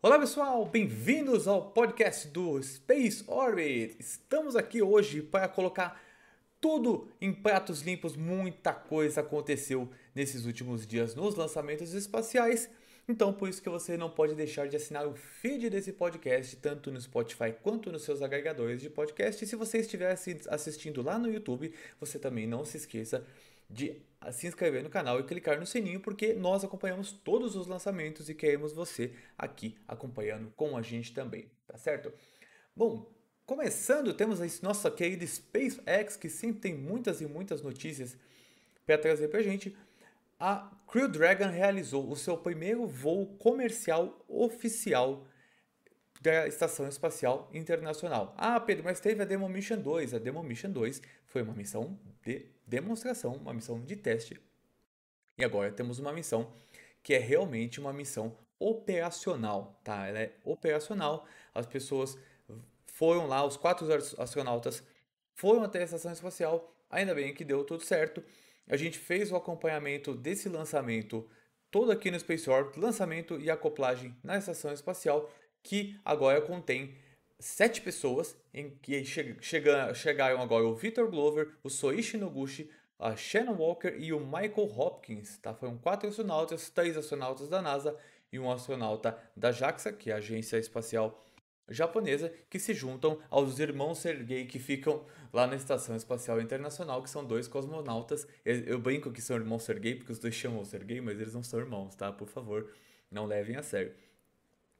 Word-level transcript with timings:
Olá 0.00 0.16
pessoal, 0.16 0.64
bem-vindos 0.64 1.48
ao 1.48 1.72
podcast 1.72 2.28
do 2.28 2.62
Space 2.62 3.24
Orbit. 3.26 3.96
Estamos 3.98 4.54
aqui 4.54 4.80
hoje 4.80 5.20
para 5.20 5.48
colocar 5.48 6.00
tudo 6.60 7.10
em 7.20 7.32
pratos 7.32 7.80
limpos. 7.80 8.14
Muita 8.14 8.72
coisa 8.72 9.22
aconteceu 9.22 9.90
nesses 10.14 10.46
últimos 10.46 10.86
dias 10.86 11.16
nos 11.16 11.34
lançamentos 11.34 11.94
espaciais. 11.94 12.70
Então, 13.08 13.32
por 13.32 13.48
isso 13.48 13.60
que 13.60 13.68
você 13.68 13.96
não 13.96 14.08
pode 14.08 14.36
deixar 14.36 14.68
de 14.68 14.76
assinar 14.76 15.04
o 15.04 15.16
feed 15.16 15.68
desse 15.68 15.92
podcast, 15.92 16.54
tanto 16.58 16.92
no 16.92 17.00
Spotify 17.00 17.52
quanto 17.60 17.90
nos 17.90 18.04
seus 18.04 18.22
agregadores 18.22 18.80
de 18.80 18.88
podcast. 18.88 19.44
E 19.44 19.48
se 19.48 19.56
você 19.56 19.78
estiver 19.78 20.16
assistindo 20.48 21.02
lá 21.02 21.18
no 21.18 21.28
YouTube, 21.28 21.74
você 21.98 22.20
também 22.20 22.46
não 22.46 22.64
se 22.64 22.76
esqueça 22.76 23.26
de 23.68 24.00
se 24.32 24.46
inscrever 24.46 24.82
no 24.82 24.90
canal 24.90 25.20
e 25.20 25.24
clicar 25.24 25.58
no 25.58 25.66
sininho, 25.66 26.00
porque 26.00 26.34
nós 26.34 26.64
acompanhamos 26.64 27.12
todos 27.12 27.54
os 27.54 27.66
lançamentos 27.66 28.28
e 28.28 28.34
queremos 28.34 28.72
você 28.72 29.14
aqui 29.36 29.76
acompanhando 29.86 30.52
com 30.56 30.76
a 30.76 30.82
gente 30.82 31.12
também, 31.12 31.50
tá 31.66 31.76
certo? 31.76 32.12
Bom, 32.74 33.10
começando, 33.46 34.12
temos 34.14 34.40
a 34.40 34.46
nossa 34.62 34.90
querida 34.90 35.26
SpaceX, 35.26 36.16
que 36.16 36.28
sempre 36.28 36.60
tem 36.60 36.74
muitas 36.74 37.20
e 37.20 37.26
muitas 37.26 37.62
notícias 37.62 38.16
para 38.84 38.98
trazer 38.98 39.28
para 39.28 39.40
a 39.40 39.42
gente. 39.42 39.76
A 40.40 40.70
Crew 40.86 41.08
Dragon 41.08 41.48
realizou 41.48 42.10
o 42.10 42.16
seu 42.16 42.36
primeiro 42.36 42.86
voo 42.86 43.26
comercial 43.38 44.24
oficial 44.28 45.26
da 46.20 46.46
Estação 46.46 46.88
Espacial 46.88 47.48
Internacional. 47.52 48.34
Ah, 48.36 48.58
Pedro, 48.58 48.84
mas 48.84 49.00
teve 49.00 49.22
a 49.22 49.24
Demo 49.24 49.48
Mission 49.48 49.78
2. 49.78 50.14
A 50.14 50.18
Demo 50.18 50.42
Mission 50.42 50.70
2 50.70 51.02
foi 51.26 51.42
uma 51.42 51.54
missão 51.54 51.98
de 52.22 52.46
demonstração, 52.68 53.32
uma 53.34 53.54
missão 53.54 53.80
de 53.80 53.96
teste. 53.96 54.40
E 55.36 55.44
agora 55.44 55.72
temos 55.72 55.98
uma 55.98 56.12
missão 56.12 56.52
que 57.02 57.14
é 57.14 57.18
realmente 57.18 57.80
uma 57.80 57.92
missão 57.92 58.36
operacional, 58.58 59.80
tá? 59.82 60.06
Ela 60.06 60.20
é 60.20 60.32
operacional. 60.44 61.26
As 61.54 61.66
pessoas 61.66 62.18
foram 62.86 63.26
lá, 63.26 63.44
os 63.44 63.56
quatro 63.56 63.86
astronautas 64.18 64.82
foram 65.34 65.62
até 65.62 65.80
a 65.80 65.84
estação 65.84 66.12
espacial. 66.12 66.74
Ainda 66.90 67.14
bem 67.14 67.32
que 67.32 67.44
deu 67.44 67.64
tudo 67.64 67.84
certo. 67.84 68.22
A 68.66 68.76
gente 68.76 68.98
fez 68.98 69.32
o 69.32 69.36
acompanhamento 69.36 70.14
desse 70.14 70.48
lançamento 70.48 71.28
todo 71.70 71.92
aqui 71.92 72.10
no 72.10 72.18
Space 72.18 72.48
Orbit, 72.50 72.78
lançamento 72.78 73.38
e 73.40 73.50
acoplagem 73.50 74.16
na 74.22 74.36
estação 74.36 74.72
espacial, 74.72 75.30
que 75.62 75.98
agora 76.04 76.40
contém 76.40 76.94
sete 77.38 77.80
pessoas, 77.80 78.36
em 78.52 78.70
que 78.82 79.04
chega, 79.04 79.94
chegaram 79.94 80.42
agora 80.42 80.64
o 80.64 80.74
Victor 80.74 81.08
Glover, 81.10 81.52
o 81.62 81.70
Soichi 81.70 82.16
Noguchi, 82.16 82.70
a 82.98 83.14
Shannon 83.14 83.54
Walker 83.54 83.94
e 83.96 84.12
o 84.12 84.18
Michael 84.18 84.72
Hopkins. 84.76 85.38
Tá? 85.38 85.54
Foram 85.54 85.78
quatro 85.78 86.08
astronautas, 86.08 86.68
três 86.68 86.96
astronautas 86.96 87.48
da 87.48 87.62
NASA 87.62 87.96
e 88.32 88.38
um 88.38 88.50
astronauta 88.50 89.16
da 89.36 89.52
JAXA, 89.52 89.92
que 89.92 90.10
é 90.10 90.14
a 90.14 90.16
Agência 90.16 90.58
Espacial 90.58 91.24
Japonesa, 91.70 92.32
que 92.48 92.58
se 92.58 92.72
juntam 92.72 93.18
aos 93.30 93.58
irmãos 93.58 93.98
Sergei 93.98 94.46
que 94.46 94.58
ficam 94.58 95.04
lá 95.32 95.46
na 95.46 95.54
Estação 95.54 95.94
Espacial 95.94 96.40
Internacional, 96.40 97.02
que 97.02 97.10
são 97.10 97.24
dois 97.24 97.46
cosmonautas. 97.46 98.26
Eu 98.44 98.78
brinco 98.78 99.12
que 99.12 99.20
são 99.20 99.36
irmãos 99.36 99.64
Sergei, 99.64 99.94
porque 99.94 100.12
os 100.12 100.18
dois 100.18 100.34
chamam 100.34 100.64
Sergei, 100.64 101.00
mas 101.00 101.20
eles 101.20 101.34
não 101.34 101.42
são 101.42 101.60
irmãos, 101.60 101.94
tá? 101.94 102.10
Por 102.10 102.26
favor, 102.26 102.72
não 103.10 103.26
levem 103.26 103.56
a 103.56 103.62
sério. 103.62 103.94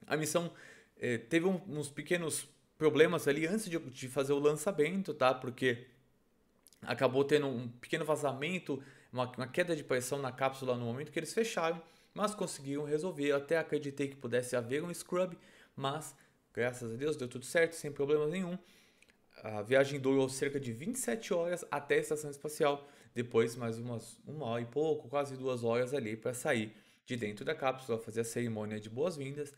A 0.06 0.17
missão 0.17 0.51
eh, 0.98 1.18
teve 1.18 1.46
um, 1.46 1.60
uns 1.68 1.88
pequenos 1.88 2.48
problemas 2.77 3.27
ali 3.27 3.46
antes 3.46 3.68
de, 3.68 3.78
de, 3.78 4.08
fazer 4.08 4.32
o 4.32 4.38
lançamento, 4.38 5.14
tá? 5.14 5.34
Porque 5.34 5.86
acabou 6.82 7.24
tendo 7.24 7.46
um 7.46 7.68
pequeno 7.68 8.05
vazamento, 8.05 8.82
uma, 9.12 9.30
uma, 9.32 9.48
queda 9.48 9.74
de 9.74 9.82
pressão 9.82 10.18
na 10.18 10.30
cápsula 10.30 10.77
no 10.77 10.84
momento 10.84 11.10
que 11.10 11.18
eles 11.18 11.32
fecharam, 11.32 11.82
mas 12.14 12.34
conseguiram 12.34 12.84
resolver. 12.84 13.28
Eu 13.28 13.36
até 13.36 13.58
acreditei 13.58 14.08
que 14.08 14.16
pudesse 14.16 14.56
haver 14.56 14.82
um 14.82 14.92
scrub, 14.92 15.36
mas 15.74 16.14
graças 16.52 16.92
a 16.92 16.96
Deus 16.96 17.16
deu 17.16 17.28
tudo 17.28 17.44
certo, 17.44 17.74
sem 17.74 17.90
problemas 17.90 18.30
nenhum. 18.30 18.58
A 19.42 19.62
viagem 19.62 20.00
durou 20.00 20.28
cerca 20.28 20.58
de 20.58 20.72
27 20.72 21.33
horas 21.33 21.64
até 21.70 21.96
a 21.96 21.98
estação 21.98 22.30
espacial, 22.30 22.88
depois 23.14 23.55
mais 23.55 23.78
umas 23.78 24.20
uma 24.27 24.46
hora 24.46 24.62
e 24.62 24.67
pouco, 24.67 25.08
quase 25.08 25.36
duas 25.36 25.62
horas 25.62 25.94
ali 25.94 26.17
para 26.17 26.34
sair 26.34 26.74
de 27.06 27.17
dentro 27.17 27.44
da 27.44 27.55
cápsula, 27.55 27.98
fazer 27.98 28.20
a 28.20 28.24
cerimônia 28.24 28.78
de 28.78 28.90
boas-vindas 28.90 29.55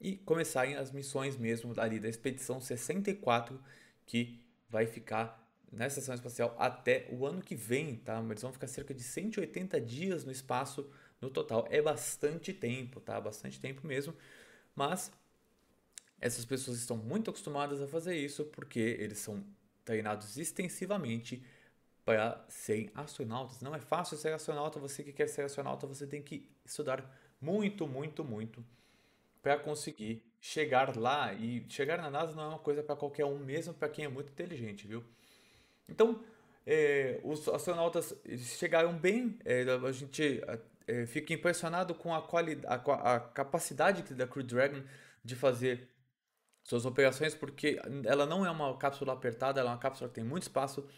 e 0.00 0.16
começarem 0.16 0.76
as 0.76 0.90
missões 0.90 1.36
mesmo 1.36 1.72
ali 1.78 1.98
da 1.98 2.08
expedição 2.08 2.60
64 2.60 3.60
que 4.06 4.44
vai 4.68 4.86
ficar 4.86 5.42
na 5.72 5.86
estação 5.86 6.14
espacial 6.14 6.54
até 6.58 7.08
o 7.10 7.26
ano 7.26 7.42
que 7.42 7.54
vem, 7.54 7.96
tá? 7.96 8.20
Eles 8.20 8.42
vão 8.42 8.52
ficar 8.52 8.66
cerca 8.68 8.94
de 8.94 9.02
180 9.02 9.80
dias 9.80 10.24
no 10.24 10.30
espaço 10.30 10.88
no 11.20 11.30
total. 11.30 11.66
É 11.70 11.82
bastante 11.82 12.52
tempo, 12.52 13.00
tá? 13.00 13.20
Bastante 13.20 13.60
tempo 13.60 13.86
mesmo. 13.86 14.14
Mas 14.74 15.10
essas 16.20 16.44
pessoas 16.44 16.78
estão 16.78 16.96
muito 16.96 17.30
acostumadas 17.30 17.80
a 17.80 17.86
fazer 17.86 18.16
isso 18.16 18.44
porque 18.46 18.78
eles 18.78 19.18
são 19.18 19.44
treinados 19.84 20.36
extensivamente 20.36 21.44
para 22.04 22.44
serem 22.48 22.90
astronautas. 22.94 23.60
Não 23.60 23.74
é 23.74 23.80
fácil 23.80 24.16
ser 24.16 24.32
astronauta. 24.32 24.78
Você 24.78 25.02
que 25.02 25.12
quer 25.12 25.28
ser 25.28 25.42
astronauta, 25.42 25.86
você 25.86 26.06
tem 26.06 26.22
que 26.22 26.48
estudar 26.64 27.04
muito, 27.40 27.86
muito, 27.86 28.24
muito 28.24 28.64
para 29.44 29.58
conseguir 29.58 30.24
chegar 30.40 30.96
lá. 30.96 31.34
E 31.34 31.64
chegar 31.68 31.98
na 31.98 32.10
NASA 32.10 32.34
não 32.34 32.44
é 32.44 32.48
uma 32.48 32.58
coisa 32.58 32.82
para 32.82 32.96
qualquer 32.96 33.26
um, 33.26 33.38
mesmo 33.38 33.74
para 33.74 33.90
quem 33.90 34.06
é 34.06 34.08
muito 34.08 34.32
inteligente, 34.32 34.88
viu? 34.88 35.04
Então, 35.86 36.24
é, 36.66 37.20
os 37.22 37.46
astronautas 37.46 38.16
chegaram 38.38 38.94
bem, 38.94 39.38
é, 39.44 39.64
a 39.64 39.92
gente 39.92 40.42
é, 40.86 41.04
fica 41.04 41.34
impressionado 41.34 41.94
com 41.94 42.14
a, 42.14 42.22
qualidade, 42.22 42.66
a, 42.90 43.16
a 43.16 43.20
capacidade 43.20 44.14
da 44.14 44.26
Crew 44.26 44.42
Dragon 44.42 44.82
de 45.22 45.36
fazer 45.36 45.90
suas 46.62 46.86
operações, 46.86 47.34
porque 47.34 47.78
ela 48.06 48.24
não 48.24 48.46
é 48.46 48.50
uma 48.50 48.74
cápsula 48.78 49.12
apertada, 49.12 49.60
ela 49.60 49.70
é 49.70 49.72
uma 49.74 49.78
cápsula 49.78 50.08
que 50.08 50.14
tem 50.14 50.24
muito 50.24 50.44
espaço, 50.44 50.88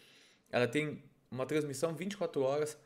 ela 0.53 0.69
tem 0.69 1.03
uma 1.29 1.45
transmissão 1.45 1.93
24 1.97 2.41
horas 2.43 2.79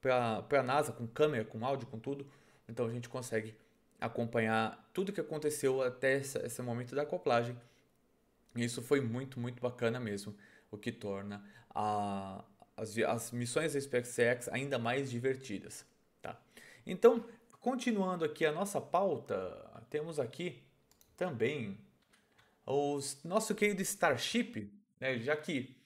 para 0.00 0.46
a 0.48 0.62
NASA, 0.62 0.92
com 0.92 1.08
câmera, 1.08 1.44
com 1.44 1.66
áudio, 1.66 1.88
com 1.88 1.98
tudo, 1.98 2.24
então 2.68 2.86
a 2.86 2.90
gente 2.92 3.08
consegue 3.08 3.56
acompanhar 4.00 4.88
tudo 4.92 5.12
que 5.12 5.20
aconteceu 5.20 5.82
até 5.82 6.14
essa, 6.14 6.44
esse 6.46 6.62
momento 6.62 6.94
da 6.94 7.02
acoplagem. 7.02 7.56
E 8.56 8.64
isso 8.64 8.82
foi 8.82 9.00
muito, 9.00 9.38
muito 9.38 9.60
bacana 9.60 9.98
mesmo, 9.98 10.34
o 10.70 10.78
que 10.78 10.92
torna 10.92 11.44
a, 11.74 12.44
as, 12.76 12.96
as 12.98 13.32
missões 13.32 13.74
da 13.74 13.80
SpaceX 13.80 14.48
ainda 14.48 14.78
mais 14.78 15.10
divertidas. 15.10 15.84
Tá? 16.22 16.40
Então, 16.86 17.24
continuando 17.60 18.24
aqui 18.24 18.46
a 18.46 18.52
nossa 18.52 18.80
pauta, 18.80 19.34
temos 19.90 20.18
aqui 20.18 20.62
também 21.16 21.78
o 22.64 23.00
nosso 23.24 23.54
querido 23.54 23.82
Starship, 23.82 24.70
né? 25.00 25.18
já 25.18 25.36
que 25.36 25.76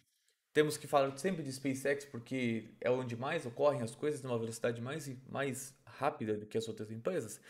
temos 0.53 0.77
que 0.77 0.87
falar 0.87 1.17
sempre 1.17 1.43
de 1.43 1.53
SpaceX 1.53 2.05
porque 2.05 2.65
é 2.81 2.91
onde 2.91 3.17
mais 3.17 3.47
ocorrem 3.47 3.81
as 3.83 3.95
coisas 3.95 4.23
numa 4.23 4.39
velocidade 4.39 4.81
mais, 4.81 5.11
mais 5.29 5.75
rápida 5.87 6.37
do 6.37 6.47
que 6.47 6.59
as 6.59 6.69
outras 6.69 6.91
empresas. 6.91 7.41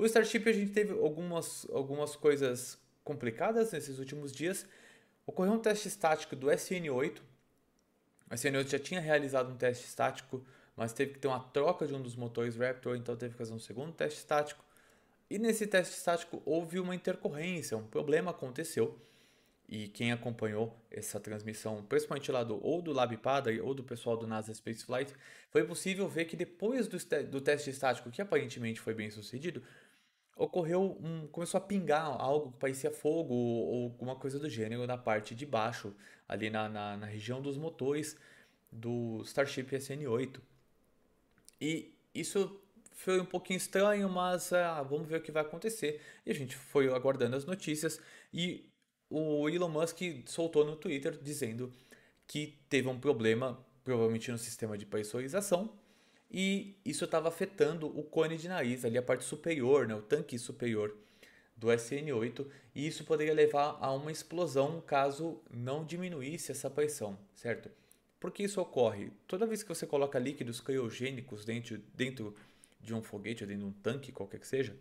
O 0.00 0.06
Starship 0.06 0.48
a 0.48 0.52
gente 0.54 0.72
teve 0.72 0.94
algumas, 0.94 1.66
algumas 1.70 2.16
coisas 2.16 2.78
complicadas 3.04 3.70
nesses 3.70 3.98
últimos 3.98 4.32
dias. 4.32 4.66
Ocorreu 5.26 5.52
um 5.52 5.58
teste 5.58 5.88
estático 5.88 6.34
do 6.34 6.46
SN8. 6.46 7.18
O 8.30 8.34
SN8 8.34 8.68
já 8.70 8.78
tinha 8.78 8.98
realizado 8.98 9.52
um 9.52 9.56
teste 9.58 9.84
estático, 9.84 10.42
mas 10.74 10.94
teve 10.94 11.12
que 11.12 11.18
ter 11.18 11.28
uma 11.28 11.40
troca 11.40 11.86
de 11.86 11.92
um 11.92 12.00
dos 12.00 12.16
motores 12.16 12.56
Raptor, 12.56 12.96
então 12.96 13.14
teve 13.14 13.32
que 13.32 13.36
fazer 13.38 13.52
um 13.52 13.58
segundo 13.58 13.92
teste 13.92 14.20
estático. 14.20 14.64
E 15.28 15.38
nesse 15.38 15.66
teste 15.66 15.94
estático 15.94 16.40
houve 16.46 16.80
uma 16.80 16.94
intercorrência, 16.94 17.76
um 17.76 17.86
problema 17.86 18.30
aconteceu. 18.30 18.98
E 19.68 19.86
quem 19.86 20.12
acompanhou 20.12 20.74
essa 20.90 21.20
transmissão, 21.20 21.84
principalmente 21.84 22.32
lá 22.32 22.42
do, 22.42 22.58
ou 22.64 22.80
do 22.80 22.90
LabPada 22.90 23.50
ou 23.62 23.74
do 23.74 23.84
pessoal 23.84 24.16
do 24.16 24.26
NASA 24.26 24.54
Spaceflight, 24.54 25.12
foi 25.50 25.62
possível 25.62 26.08
ver 26.08 26.24
que 26.24 26.36
depois 26.36 26.88
do, 26.88 26.96
do 27.26 27.40
teste 27.42 27.68
estático, 27.68 28.10
que 28.10 28.22
aparentemente 28.22 28.80
foi 28.80 28.94
bem 28.94 29.10
sucedido, 29.10 29.62
ocorreu 30.40 30.96
um, 31.02 31.26
começou 31.26 31.58
a 31.58 31.60
pingar 31.60 32.06
algo 32.18 32.50
que 32.52 32.58
parecia 32.58 32.90
fogo 32.90 33.34
ou, 33.34 33.84
alguma 33.84 34.16
coisa 34.16 34.38
do 34.38 34.48
gênero 34.48 34.86
na 34.86 34.96
parte 34.96 35.34
de 35.34 35.44
baixo, 35.44 35.94
ali 36.26 36.48
na, 36.48 36.66
na, 36.66 36.96
na 36.96 37.06
região 37.06 37.42
dos 37.42 37.58
motores 37.58 38.16
do 38.72 39.20
Starship 39.22 39.66
SN8. 39.76 40.40
E 41.60 41.92
isso 42.14 42.58
foi 42.94 43.20
um 43.20 43.24
pouquinho 43.24 43.58
estranho, 43.58 44.08
mas 44.08 44.50
ah, 44.54 44.82
vamos 44.82 45.06
ver 45.06 45.16
o 45.18 45.22
que 45.22 45.30
vai 45.30 45.42
acontecer. 45.42 46.00
E 46.24 46.30
a 46.30 46.34
gente 46.34 46.56
foi 46.56 46.90
aguardando 46.90 47.36
as 47.36 47.44
notícias 47.44 48.00
e 48.32 48.66
o 49.10 49.46
Elon 49.46 49.68
Musk 49.68 49.98
soltou 50.26 50.64
no 50.64 50.74
Twitter 50.74 51.18
dizendo 51.20 51.70
que 52.26 52.58
teve 52.70 52.88
um 52.88 52.98
problema, 52.98 53.62
provavelmente 53.84 54.30
no 54.30 54.38
sistema 54.38 54.78
de 54.78 54.86
pressurização, 54.86 55.78
e 56.30 56.76
isso 56.84 57.04
estava 57.04 57.28
afetando 57.28 57.86
o 57.86 58.04
cone 58.04 58.36
de 58.36 58.48
nariz, 58.48 58.84
ali 58.84 58.96
a 58.96 59.02
parte 59.02 59.24
superior, 59.24 59.86
né, 59.86 59.94
o 59.94 60.02
tanque 60.02 60.38
superior 60.38 60.96
do 61.56 61.66
SN8, 61.68 62.46
e 62.74 62.86
isso 62.86 63.04
poderia 63.04 63.34
levar 63.34 63.76
a 63.80 63.92
uma 63.92 64.12
explosão 64.12 64.80
caso 64.80 65.42
não 65.50 65.84
diminuísse 65.84 66.52
essa 66.52 66.70
pressão, 66.70 67.18
certo? 67.34 67.70
Por 68.18 68.30
que 68.30 68.42
isso 68.42 68.60
ocorre? 68.60 69.10
Toda 69.26 69.46
vez 69.46 69.62
que 69.62 69.68
você 69.68 69.86
coloca 69.86 70.18
líquidos 70.18 70.60
criogênicos 70.60 71.44
dentro, 71.44 71.78
dentro 71.94 72.34
de 72.80 72.94
um 72.94 73.02
foguete, 73.02 73.44
dentro 73.44 73.64
de 73.64 73.68
um 73.68 73.72
tanque, 73.72 74.12
qualquer 74.12 74.38
que 74.38 74.46
seja, 74.46 74.76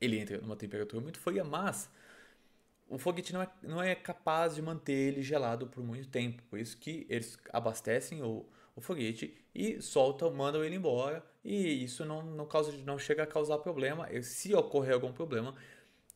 ele 0.00 0.18
entra 0.18 0.38
numa 0.38 0.56
temperatura 0.56 1.00
muito 1.02 1.18
fria, 1.18 1.42
mas 1.42 1.88
o 2.88 2.98
foguete 2.98 3.32
não 3.32 3.42
é, 3.42 3.48
não 3.62 3.82
é 3.82 3.94
capaz 3.94 4.54
de 4.54 4.62
manter 4.62 4.92
ele 4.92 5.22
gelado 5.22 5.66
por 5.66 5.82
muito 5.82 6.08
tempo. 6.08 6.42
Por 6.50 6.58
isso 6.58 6.76
que 6.76 7.06
eles 7.08 7.38
abastecem 7.52 8.22
o, 8.22 8.46
o 8.78 8.80
foguete 8.80 9.36
e 9.54 9.82
soltam, 9.82 10.32
mandam 10.32 10.64
ele 10.64 10.76
embora. 10.76 11.22
E 11.44 11.84
isso 11.84 12.04
não, 12.04 12.22
não, 12.22 12.46
causa, 12.46 12.72
não 12.84 12.98
chega 12.98 13.24
a 13.24 13.26
causar 13.26 13.58
problema. 13.58 14.08
Se 14.22 14.54
ocorrer 14.54 14.94
algum 14.94 15.12
problema, 15.12 15.54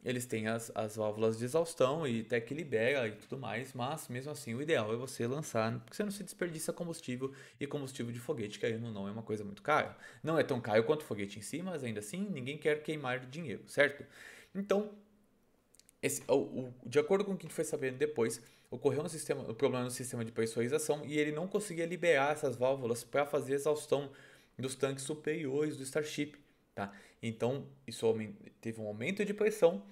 eles 0.05 0.27
têm 0.27 0.47
as, 0.49 0.71
as 0.75 0.97
válvulas 0.97 1.39
de 1.39 1.45
exaustão 1.45 2.07
e 2.07 2.21
até 2.21 2.41
que 2.41 2.55
libera 2.55 3.09
e 3.09 3.13
tudo 3.13 3.39
mais. 3.39 3.73
Mas 3.73 4.09
mesmo 4.09 4.31
assim, 4.31 4.55
o 4.55 4.63
ideal 4.63 4.93
é 4.93 4.97
você 4.97 5.27
lançar, 5.27 5.79
porque 5.81 5.97
você 5.97 6.05
não 6.05 6.11
se 6.11 6.23
desperdiça 6.23 6.73
combustível. 6.73 7.33
E 7.59 7.67
combustível 7.67 8.13
de 8.13 8.21
foguete, 8.21 8.59
que 8.59 8.67
aí 8.67 8.79
não 8.79 9.09
é 9.09 9.11
uma 9.11 9.23
coisa 9.23 9.45
muito 9.45 9.63
cara. 9.63 9.97
Não 10.23 10.39
é 10.39 10.45
tão 10.45 10.61
caro 10.61 10.85
quanto 10.85 11.03
o 11.03 11.05
foguete 11.05 11.39
em 11.39 11.43
si, 11.43 11.63
mas 11.63 11.83
ainda 11.83 12.01
assim 12.01 12.29
ninguém 12.31 12.57
quer 12.59 12.83
queimar 12.83 13.27
dinheiro, 13.27 13.65
certo? 13.67 14.05
Então, 14.55 14.91
esse, 16.03 16.23
o, 16.29 16.35
o, 16.35 16.75
de 16.85 16.99
acordo 16.99 17.25
com 17.25 17.33
o 17.33 17.37
que 17.37 17.47
a 17.47 17.49
gente 17.49 17.55
foi 17.55 17.65
sabendo 17.65 17.97
depois, 17.97 18.41
ocorreu 18.73 19.03
um, 19.03 19.09
sistema, 19.09 19.43
um 19.43 19.55
problema 19.55 19.85
no 19.85 19.91
sistema 19.91 20.25
de 20.25 20.33
pressurização 20.33 21.05
e 21.05 21.19
ele 21.19 21.31
não 21.31 21.47
conseguia 21.47 21.85
liberar 21.85 22.33
essas 22.33 22.57
válvulas 22.57 23.05
para 23.05 23.27
fazer 23.27 23.53
exaustão 23.53 24.11
dos 24.59 24.75
tanques 24.75 25.05
superiores 25.05 25.77
do 25.77 25.83
Starship. 25.83 26.37
Tá? 26.75 26.91
Então, 27.23 27.67
isso 27.87 28.07
teve 28.63 28.81
um 28.81 28.87
aumento 28.87 29.25
de 29.27 29.35
pressão 29.35 29.85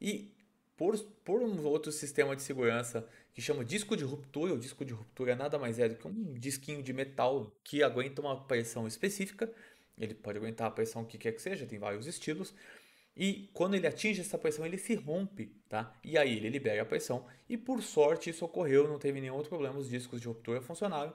e 0.00 0.30
por, 0.76 0.96
por 1.24 1.42
um 1.42 1.64
outro 1.64 1.90
sistema 1.90 2.36
de 2.36 2.42
segurança 2.42 3.04
que 3.34 3.42
chama 3.42 3.64
disco 3.64 3.96
de 3.96 4.04
ruptura, 4.04 4.54
o 4.54 4.58
disco 4.58 4.84
de 4.84 4.92
ruptura 4.92 5.34
nada 5.34 5.58
mais 5.58 5.80
é 5.80 5.88
do 5.88 5.96
que 5.96 6.06
um 6.06 6.34
disquinho 6.34 6.80
de 6.80 6.92
metal 6.92 7.52
que 7.64 7.82
aguenta 7.82 8.20
uma 8.20 8.44
pressão 8.44 8.86
específica, 8.86 9.52
ele 9.98 10.14
pode 10.14 10.38
aguentar 10.38 10.68
a 10.68 10.70
pressão 10.70 11.04
que 11.04 11.18
quer 11.18 11.32
que 11.32 11.42
seja, 11.42 11.66
tem 11.66 11.78
vários 11.78 12.06
estilos, 12.06 12.54
e 13.18 13.50
quando 13.52 13.74
ele 13.74 13.86
atinge 13.86 14.20
essa 14.20 14.38
pressão, 14.38 14.64
ele 14.64 14.78
se 14.78 14.94
rompe, 14.94 15.46
tá? 15.68 15.92
E 16.04 16.16
aí 16.16 16.36
ele 16.36 16.48
libera 16.48 16.82
a 16.82 16.86
pressão. 16.86 17.26
E 17.48 17.56
por 17.58 17.82
sorte 17.82 18.30
isso 18.30 18.44
ocorreu, 18.44 18.86
não 18.86 18.96
teve 18.96 19.20
nenhum 19.20 19.34
outro 19.34 19.48
problema, 19.48 19.76
os 19.76 19.88
discos 19.88 20.20
de 20.20 20.28
ruptura 20.28 20.60
funcionaram 20.60 21.12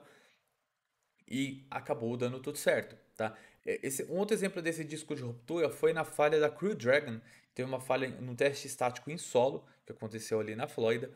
e 1.26 1.66
acabou 1.70 2.14
dando 2.14 2.38
tudo 2.40 2.58
certo, 2.58 2.94
tá? 3.16 3.34
Esse, 3.64 4.04
um 4.04 4.18
outro 4.18 4.36
exemplo 4.36 4.60
desse 4.60 4.84
disco 4.84 5.14
de 5.14 5.22
ruptura 5.22 5.70
foi 5.70 5.94
na 5.94 6.04
falha 6.04 6.38
da 6.38 6.50
Crew 6.50 6.74
Dragon. 6.74 7.18
Teve 7.54 7.66
uma 7.66 7.80
falha 7.80 8.08
no 8.20 8.36
teste 8.36 8.66
estático 8.66 9.10
em 9.10 9.16
solo, 9.16 9.64
que 9.86 9.92
aconteceu 9.92 10.38
ali 10.38 10.54
na 10.54 10.68
Flórida. 10.68 11.10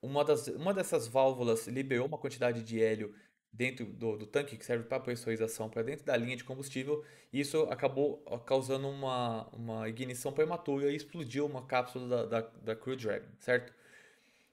Uma, 0.00 0.24
das, 0.24 0.46
uma 0.48 0.72
dessas 0.72 1.06
válvulas 1.06 1.66
liberou 1.66 2.06
uma 2.06 2.16
quantidade 2.16 2.62
de 2.62 2.82
hélio 2.82 3.14
dentro 3.52 3.86
do, 3.86 4.16
do 4.16 4.26
tanque 4.26 4.56
que 4.56 4.64
serve 4.64 4.84
para 4.84 5.00
pressurização 5.00 5.68
para 5.68 5.82
dentro 5.82 6.04
da 6.04 6.16
linha 6.16 6.36
de 6.36 6.44
combustível 6.44 7.04
isso 7.32 7.62
acabou 7.64 8.18
causando 8.46 8.88
uma, 8.88 9.46
uma 9.48 9.88
ignição 9.88 10.32
prematura 10.32 10.90
e 10.90 10.96
explodiu 10.96 11.44
uma 11.44 11.66
cápsula 11.66 12.08
da, 12.08 12.40
da, 12.40 12.48
da 12.62 12.76
Crew 12.76 12.96
Dragon, 12.96 13.28
certo? 13.38 13.72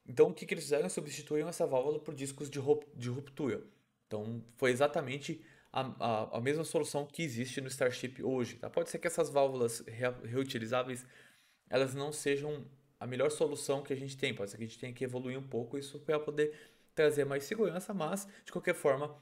Então 0.07 0.27
o 0.27 0.33
que, 0.33 0.45
que 0.45 0.53
eles 0.53 0.65
fizeram? 0.65 0.89
Substituíram 0.89 1.47
essa 1.47 1.65
válvula 1.65 2.00
por 2.00 2.13
discos 2.13 2.50
de, 2.50 2.59
de 2.95 3.09
ruptura. 3.09 3.63
Então 4.07 4.44
foi 4.57 4.71
exatamente 4.71 5.42
a, 5.71 5.81
a, 6.00 6.38
a, 6.38 6.42
mesma 6.42 6.63
solução 6.63 7.06
que 7.06 7.24
existe 7.24 7.62
no 7.62 7.68
Starship 7.68 8.21
hoje. 8.21 8.57
Tá? 8.57 8.69
Pode 8.69 8.89
ser 8.89 9.00
que 9.00 9.07
essas 9.07 9.30
válvulas 9.30 9.83
reutilizáveis 10.24 11.06
elas 11.69 11.95
não 11.95 12.12
sejam 12.12 12.65
a 13.00 13.07
melhor 13.07 13.31
solução 13.31 13.81
que 13.81 13.94
a 13.94 13.95
gente 13.95 14.18
tem. 14.18 14.33
Pode 14.33 14.51
ser 14.51 14.57
que 14.57 14.63
a 14.63 14.68
gente 14.68 14.80
tenha 14.80 14.94
que 14.94 15.03
evoluir 15.03 15.39
um 15.39 15.47
pouco 15.47 15.77
isso 15.77 16.00
para 16.00 16.19
poder 16.19 16.53
trazer 16.95 17.25
mais 17.25 17.44
segurança, 17.44 17.94
mas 17.94 18.27
de 18.45 18.51
qualquer 18.51 18.74
forma 18.74 19.15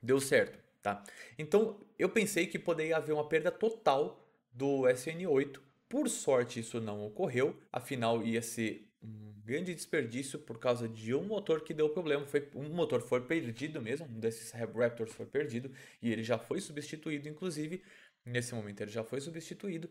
deu 0.00 0.20
certo, 0.20 0.58
tá? 0.80 1.02
Então 1.38 1.80
eu 1.98 2.08
pensei 2.08 2.46
que 2.46 2.58
poderia 2.58 2.96
haver 2.96 3.12
uma 3.12 3.28
perda 3.28 3.50
total 3.50 4.24
do 4.52 4.82
SN8. 4.82 5.60
Por 5.88 6.08
sorte 6.08 6.60
isso 6.60 6.80
não 6.80 7.04
ocorreu, 7.04 7.60
afinal 7.72 8.22
ia 8.22 8.40
ser 8.40 8.88
um 9.02 9.34
grande 9.44 9.74
desperdício 9.74 10.38
por 10.38 10.58
causa 10.58 10.88
de 10.88 11.14
um 11.14 11.24
motor 11.24 11.62
que 11.62 11.74
deu 11.74 11.88
problema. 11.90 12.26
Foi, 12.26 12.48
um 12.54 12.70
motor 12.70 13.02
foi 13.02 13.20
perdido 13.20 13.80
mesmo, 13.82 14.06
um 14.06 14.18
desses 14.18 14.50
Raptors 14.52 15.12
foi 15.12 15.26
perdido 15.26 15.70
e 16.00 16.10
ele 16.10 16.22
já 16.22 16.38
foi 16.38 16.60
substituído, 16.60 17.28
inclusive. 17.28 17.82
Nesse 18.24 18.54
momento 18.54 18.80
ele 18.80 18.90
já 18.90 19.04
foi 19.04 19.20
substituído 19.20 19.90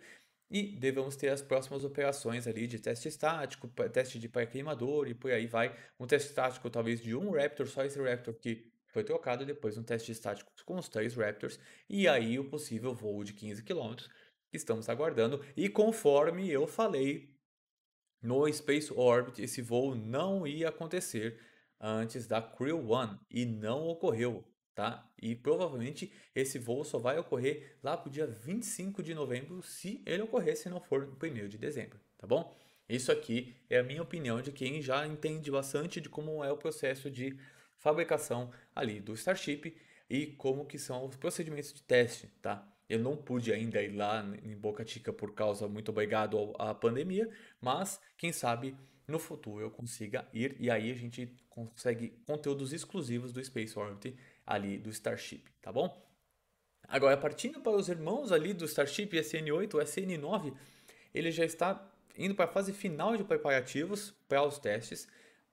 e 0.53 0.67
devemos 0.67 1.15
ter 1.15 1.29
as 1.29 1.41
próximas 1.41 1.83
operações 1.83 2.45
ali 2.45 2.67
de 2.67 2.77
teste 2.77 3.07
estático, 3.07 3.67
teste 3.91 4.19
de 4.19 4.29
pré-queimador 4.29 5.07
e 5.07 5.15
por 5.15 5.31
aí 5.31 5.47
vai. 5.47 5.75
Um 6.00 6.05
teste 6.05 6.29
estático 6.29 6.69
talvez 6.69 7.01
de 7.01 7.15
um 7.15 7.31
Raptor, 7.31 7.65
só 7.65 7.83
esse 7.83 8.00
Raptor 8.00 8.35
que 8.35 8.71
foi 8.89 9.03
trocado, 9.03 9.47
depois 9.47 9.79
um 9.79 9.83
teste 9.83 10.11
estático 10.11 10.51
com 10.63 10.75
os 10.75 10.88
três 10.88 11.15
Raptors 11.15 11.59
e 11.89 12.07
aí 12.07 12.38
o 12.38 12.47
possível 12.47 12.94
voo 12.94 13.23
de 13.23 13.33
15 13.33 13.63
km 13.63 13.95
que 14.51 14.57
estamos 14.57 14.88
aguardando. 14.88 15.44
E 15.57 15.67
conforme 15.67 16.47
eu 16.51 16.67
falei 16.67 17.35
no 18.21 18.47
Space 18.53 18.94
Orbit, 18.94 19.41
esse 19.41 19.59
voo 19.59 19.95
não 19.95 20.45
ia 20.45 20.69
acontecer 20.69 21.39
antes 21.81 22.27
da 22.27 22.39
Crew 22.39 22.91
One 22.91 23.19
e 23.27 23.44
não 23.44 23.88
ocorreu 23.88 24.47
tá? 24.75 25.08
E 25.22 25.36
provavelmente 25.36 26.12
esse 26.36 26.58
voo 26.58 26.84
só 26.84 26.98
vai 26.98 27.18
ocorrer 27.18 27.78
lá 27.84 27.96
para 27.96 28.10
o 28.10 28.12
dia 28.12 28.28
25 28.28 29.04
de 29.04 29.14
novembro, 29.14 29.62
se 29.62 30.02
ele 30.06 30.24
ocorrer, 30.24 30.58
se 30.58 30.70
não 30.70 30.80
for 30.80 31.06
no 31.06 31.14
1 31.14 31.48
de 31.48 31.58
dezembro, 31.58 32.00
tá 32.18 32.25
bom? 32.25 32.56
Isso 32.88 33.12
aqui 33.12 33.56
é 33.70 33.80
a 33.80 33.84
minha 33.84 34.02
opinião 34.02 34.42
de 34.42 34.52
quem 34.52 34.81
já 34.81 35.08
entende 35.08 35.50
bastante 35.50 36.02
de 36.02 36.10
como 36.10 36.44
é 36.44 36.52
o 36.52 36.58
processo 36.58 37.10
de 37.10 37.38
fabricação 37.78 38.52
ali 38.75 39.00
do 39.00 39.14
Starship 39.14 39.75
e 40.10 40.28
como 40.28 40.66
que 40.66 40.78
são 40.78 41.06
os 41.06 41.16
procedimentos 41.16 41.74
de 41.74 41.81
teste, 41.84 42.28
tá? 42.42 42.68
Eu 42.90 43.00
não 43.00 43.16
pude 43.16 43.52
ainda 43.54 43.81
ir 43.81 43.96
lá 43.96 44.24
em 44.44 44.56
Boca 44.56 44.86
Chica 44.86 45.14
por 45.14 45.34
causa, 45.34 45.68
muito 45.68 45.90
obrigado 45.90 46.54
à 46.60 46.74
pandemia, 46.74 47.30
mas 47.62 48.00
quem 48.18 48.31
sabe 48.31 48.75
no 49.08 49.20
futuro 49.20 49.62
eu 49.62 49.72
consiga 49.72 50.28
ir 50.34 50.56
e 50.60 50.70
aí 50.70 50.92
a 50.92 50.96
gente 50.96 51.36
consegue 51.50 52.10
conteúdos 52.25 52.74
exclusivos 52.74 53.31
do 53.31 53.44
Space 53.44 53.78
Orbit 53.78 54.16
ali 54.45 54.78
do 54.78 54.90
Starship, 54.90 55.44
tá 55.62 55.72
bom? 55.72 56.01
Agora, 56.88 57.18
partindo 57.18 57.60
para 57.60 57.72
os 57.72 57.90
irmãos 57.90 58.31
ali 58.31 58.54
do 58.54 58.66
Starship 58.66 59.07
SN8, 59.07 59.74
o 59.74 59.78
SN9, 59.78 60.54
ele 61.13 61.31
já 61.31 61.45
está 61.45 61.90
indo 62.18 62.36
para 62.36 62.45
a 62.45 62.48
fase 62.48 62.74
final 62.74 63.16
de 63.18 63.24
preparativos 63.24 64.12
para 64.28 64.44
os 64.44 64.60
testes. 64.60 65.07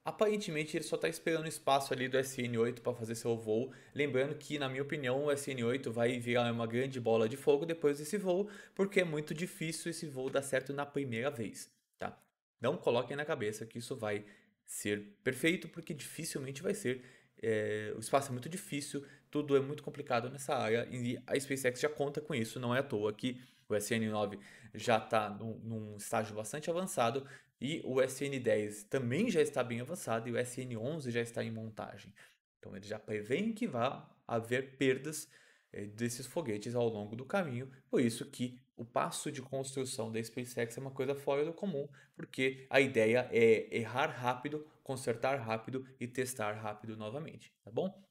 Aparentemente, 0.05 0.77
ele 0.77 0.85
só 0.85 0.97
está 0.97 1.09
esperando 1.09 1.47
espaço 1.47 1.93
ali 1.93 2.09
do 2.09 2.19
SN8 2.19 2.81
para 2.81 2.95
fazer 2.95 3.15
seu 3.15 3.37
voo. 3.37 3.73
Lembrando 3.95 4.35
que, 4.35 4.59
na 4.59 4.69
minha 4.69 4.83
opinião, 4.83 5.27
o 5.27 5.29
SN8 5.29 5.91
vai 5.91 6.19
virar 6.19 6.51
uma 6.53 6.67
grande 6.67 6.99
bola 7.01 7.29
de 7.29 7.37
fogo 7.37 7.67
depois 7.67 7.99
desse 7.99 8.17
voo, 8.17 8.49
porque 8.75 9.01
é 9.01 9.05
muito 9.05 9.35
difícil 9.35 9.91
esse 9.91 10.07
voo 10.07 10.31
dar 10.31 10.43
certo 10.43 10.73
na 10.73 10.87
primeira 10.87 11.31
vez, 11.31 11.71
tá? 11.99 12.19
Não 12.61 12.77
coloquem 12.77 13.17
na 13.17 13.25
cabeça 13.25 13.67
que 13.67 13.79
isso 13.79 13.95
vai 13.95 14.25
ser 14.64 15.19
perfeito, 15.23 15.69
porque 15.69 15.93
dificilmente 15.93 16.62
vai 16.62 16.75
ser 16.75 17.05
é, 17.42 17.92
o 17.97 18.00
espaço 18.00 18.28
é 18.28 18.32
muito 18.32 18.49
difícil, 18.49 19.04
tudo 19.30 19.56
é 19.56 19.61
muito 19.61 19.82
complicado 19.82 20.28
nessa 20.28 20.54
área 20.54 20.87
e 20.90 21.18
a 21.26 21.38
SpaceX 21.38 21.80
já 21.80 21.88
conta 21.88 22.20
com 22.20 22.35
isso, 22.35 22.61
não 22.61 22.75
é 22.75 22.80
à 22.80 22.82
toa 22.82 23.12
que 23.12 23.40
o 23.68 23.75
SN9 23.75 24.38
já 24.75 24.99
está 24.99 25.30
num, 25.30 25.59
num, 25.59 25.97
estágio 25.97 26.35
bastante 26.35 26.68
avançado 26.68 27.26
e 27.61 27.80
o 27.85 27.97
SN10 27.97 28.88
também 28.88 29.30
já 29.30 29.40
está 29.40 29.62
bem 29.62 29.80
avançado 29.80 30.28
e 30.28 30.32
o 30.32 30.35
SN11 30.35 31.11
já 31.11 31.20
está 31.20 31.42
em 31.44 31.50
montagem. 31.50 32.12
Então 32.59 32.76
eles 32.76 32.88
já 32.88 32.99
preveem 32.99 33.52
que 33.52 33.66
vai 33.66 34.02
haver 34.26 34.76
perdas 34.76 35.28
é, 35.73 35.87
desses 35.87 36.26
foguetes 36.26 36.75
ao 36.75 36.88
longo 36.88 37.14
do 37.14 37.25
caminho, 37.25 37.70
por 37.88 38.00
isso 38.00 38.26
que 38.26 38.59
o 38.81 38.85
passo 38.85 39.31
de 39.31 39.43
construção 39.43 40.11
da 40.11 40.25
SpaceX 40.25 40.79
é 40.79 40.81
uma 40.81 40.91
coisa 40.91 41.15
fora 41.15 41.45
do 41.45 41.53
comum, 41.53 41.87
porque 42.17 42.67
a 42.71 42.81
ideia 42.81 43.29
é 43.31 43.77
errar 43.77 44.07
rápido 44.07 44.67
consertar 44.83 45.37
rápido 45.37 45.87
e 46.01 46.09
testar 46.09 46.53
rápido 46.53 46.97
novamente, 46.97 47.53
tá 47.63 47.71
bom? 47.71 48.03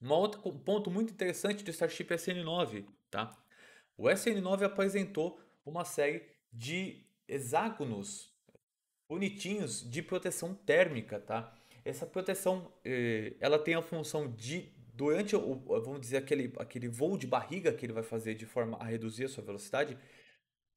Um 0.00 0.10
outro 0.12 0.40
ponto 0.40 0.90
muito 0.90 1.12
interessante 1.12 1.62
do 1.62 1.70
Starship 1.70 2.06
SN9, 2.06 2.86
tá? 3.10 3.38
O 3.94 4.04
SN9 4.04 4.62
apresentou 4.62 5.38
uma 5.62 5.84
série 5.84 6.26
de 6.50 7.04
hexágonos 7.28 8.32
bonitinhos 9.06 9.88
de 9.88 10.00
proteção 10.00 10.54
térmica, 10.54 11.20
tá? 11.20 11.54
Essa 11.84 12.06
proteção, 12.06 12.72
eh, 12.82 13.36
ela 13.38 13.58
tem 13.58 13.74
a 13.74 13.82
função 13.82 14.32
de 14.32 14.72
durante 15.02 15.34
o, 15.34 15.56
vamos 15.80 16.00
dizer 16.00 16.18
aquele 16.18 16.52
aquele 16.56 16.86
voo 16.86 17.18
de 17.18 17.26
barriga 17.26 17.72
que 17.72 17.84
ele 17.84 17.92
vai 17.92 18.04
fazer 18.04 18.36
de 18.36 18.46
forma 18.46 18.76
a 18.78 18.84
reduzir 18.84 19.24
a 19.24 19.28
sua 19.28 19.42
velocidade, 19.42 19.98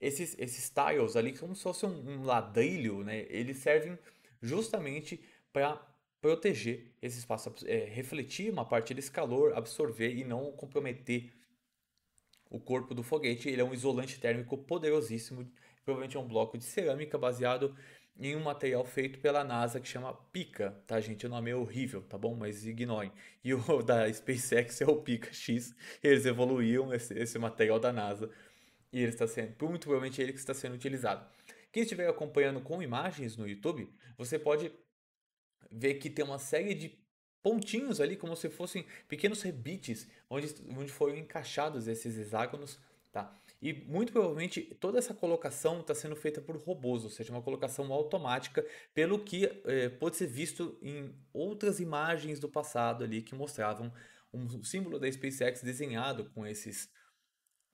esses 0.01 0.35
esses 0.39 0.67
tiles 0.71 1.15
ali 1.15 1.37
como 1.37 1.55
se 1.55 1.61
fosse 1.61 1.85
um, 1.85 2.09
um 2.09 2.23
ladrilho, 2.23 3.03
né? 3.03 3.27
Eles 3.29 3.57
servem 3.57 3.99
justamente 4.41 5.23
para 5.53 5.79
proteger 6.19 6.91
esse 7.03 7.19
espaço, 7.19 7.53
é, 7.67 7.85
refletir 7.85 8.51
uma 8.51 8.65
parte 8.65 8.95
desse 8.95 9.11
calor, 9.11 9.53
absorver 9.53 10.15
e 10.15 10.23
não 10.23 10.51
comprometer 10.53 11.31
o 12.49 12.59
corpo 12.59 12.95
do 12.95 13.03
foguete. 13.03 13.47
Ele 13.47 13.61
é 13.61 13.63
um 13.63 13.75
isolante 13.75 14.19
térmico 14.19 14.57
poderosíssimo, 14.57 15.47
provavelmente 15.83 16.17
é 16.17 16.19
um 16.19 16.27
bloco 16.27 16.57
de 16.57 16.63
cerâmica 16.63 17.15
baseado 17.15 17.77
em 18.17 18.35
um 18.35 18.43
material 18.43 18.85
feito 18.85 19.19
pela 19.19 19.43
NASA 19.43 19.79
que 19.79 19.87
chama 19.87 20.13
Pica, 20.31 20.71
tá 20.87 20.99
gente? 21.01 21.25
O 21.25 21.29
nome 21.29 21.51
é 21.51 21.55
horrível, 21.55 22.01
tá 22.01 22.17
bom? 22.17 22.35
Mas 22.35 22.65
ignorem. 22.65 23.11
E 23.43 23.53
o 23.53 23.59
da 23.83 24.11
SpaceX 24.11 24.81
é 24.81 24.85
o 24.85 25.01
Pica 25.01 25.33
X, 25.33 25.75
eles 26.01 26.25
evoluíram 26.25 26.93
esse, 26.93 27.13
esse 27.13 27.37
material 27.37 27.79
da 27.79 27.91
NASA 27.91 28.29
E 28.91 28.99
ele 28.99 29.09
está 29.09 29.27
sendo, 29.27 29.53
muito 29.67 29.83
provavelmente 29.83 30.21
ele 30.21 30.31
que 30.31 30.39
está 30.39 30.53
sendo 30.53 30.75
utilizado. 30.75 31.25
Quem 31.71 31.83
estiver 31.83 32.09
acompanhando 32.09 32.61
com 32.61 32.81
imagens 32.81 33.35
no 33.35 33.47
YouTube, 33.47 33.89
você 34.17 34.39
pode 34.39 34.71
ver 35.69 35.95
que 35.95 36.09
tem 36.09 36.23
uma 36.23 36.39
série 36.39 36.73
de 36.73 36.97
pontinhos 37.43 37.99
ali, 37.99 38.15
como 38.15 38.35
se 38.35 38.49
fossem 38.49 38.85
pequenos 39.07 39.41
rebites, 39.41 40.07
onde, 40.29 40.55
onde 40.69 40.91
foram 40.91 41.15
encaixados 41.15 41.87
esses 41.87 42.17
hexágonos, 42.17 42.79
tá? 43.11 43.35
E 43.65 43.73
muito 43.73 44.13
provavelmente 44.13 44.61
toda 44.79 44.99
essa 44.99 45.11
colocação 45.11 45.79
está 45.79 45.95
sendo 45.95 46.15
feita 46.15 46.39
por 46.39 46.55
robôs, 46.55 47.03
ou 47.03 47.09
seja, 47.09 47.31
uma 47.31 47.41
colocação 47.41 47.91
automática, 47.91 48.63
pelo 48.93 49.17
que 49.17 49.45
é, 49.65 49.89
pode 49.89 50.17
ser 50.17 50.27
visto 50.27 50.77
em 50.83 51.11
outras 51.33 51.79
imagens 51.79 52.39
do 52.39 52.47
passado 52.47 53.03
ali 53.03 53.23
que 53.23 53.33
mostravam 53.33 53.91
um 54.31 54.63
símbolo 54.63 54.99
da 54.99 55.11
SpaceX 55.11 55.63
desenhado 55.63 56.25
com 56.25 56.45
esses 56.45 56.91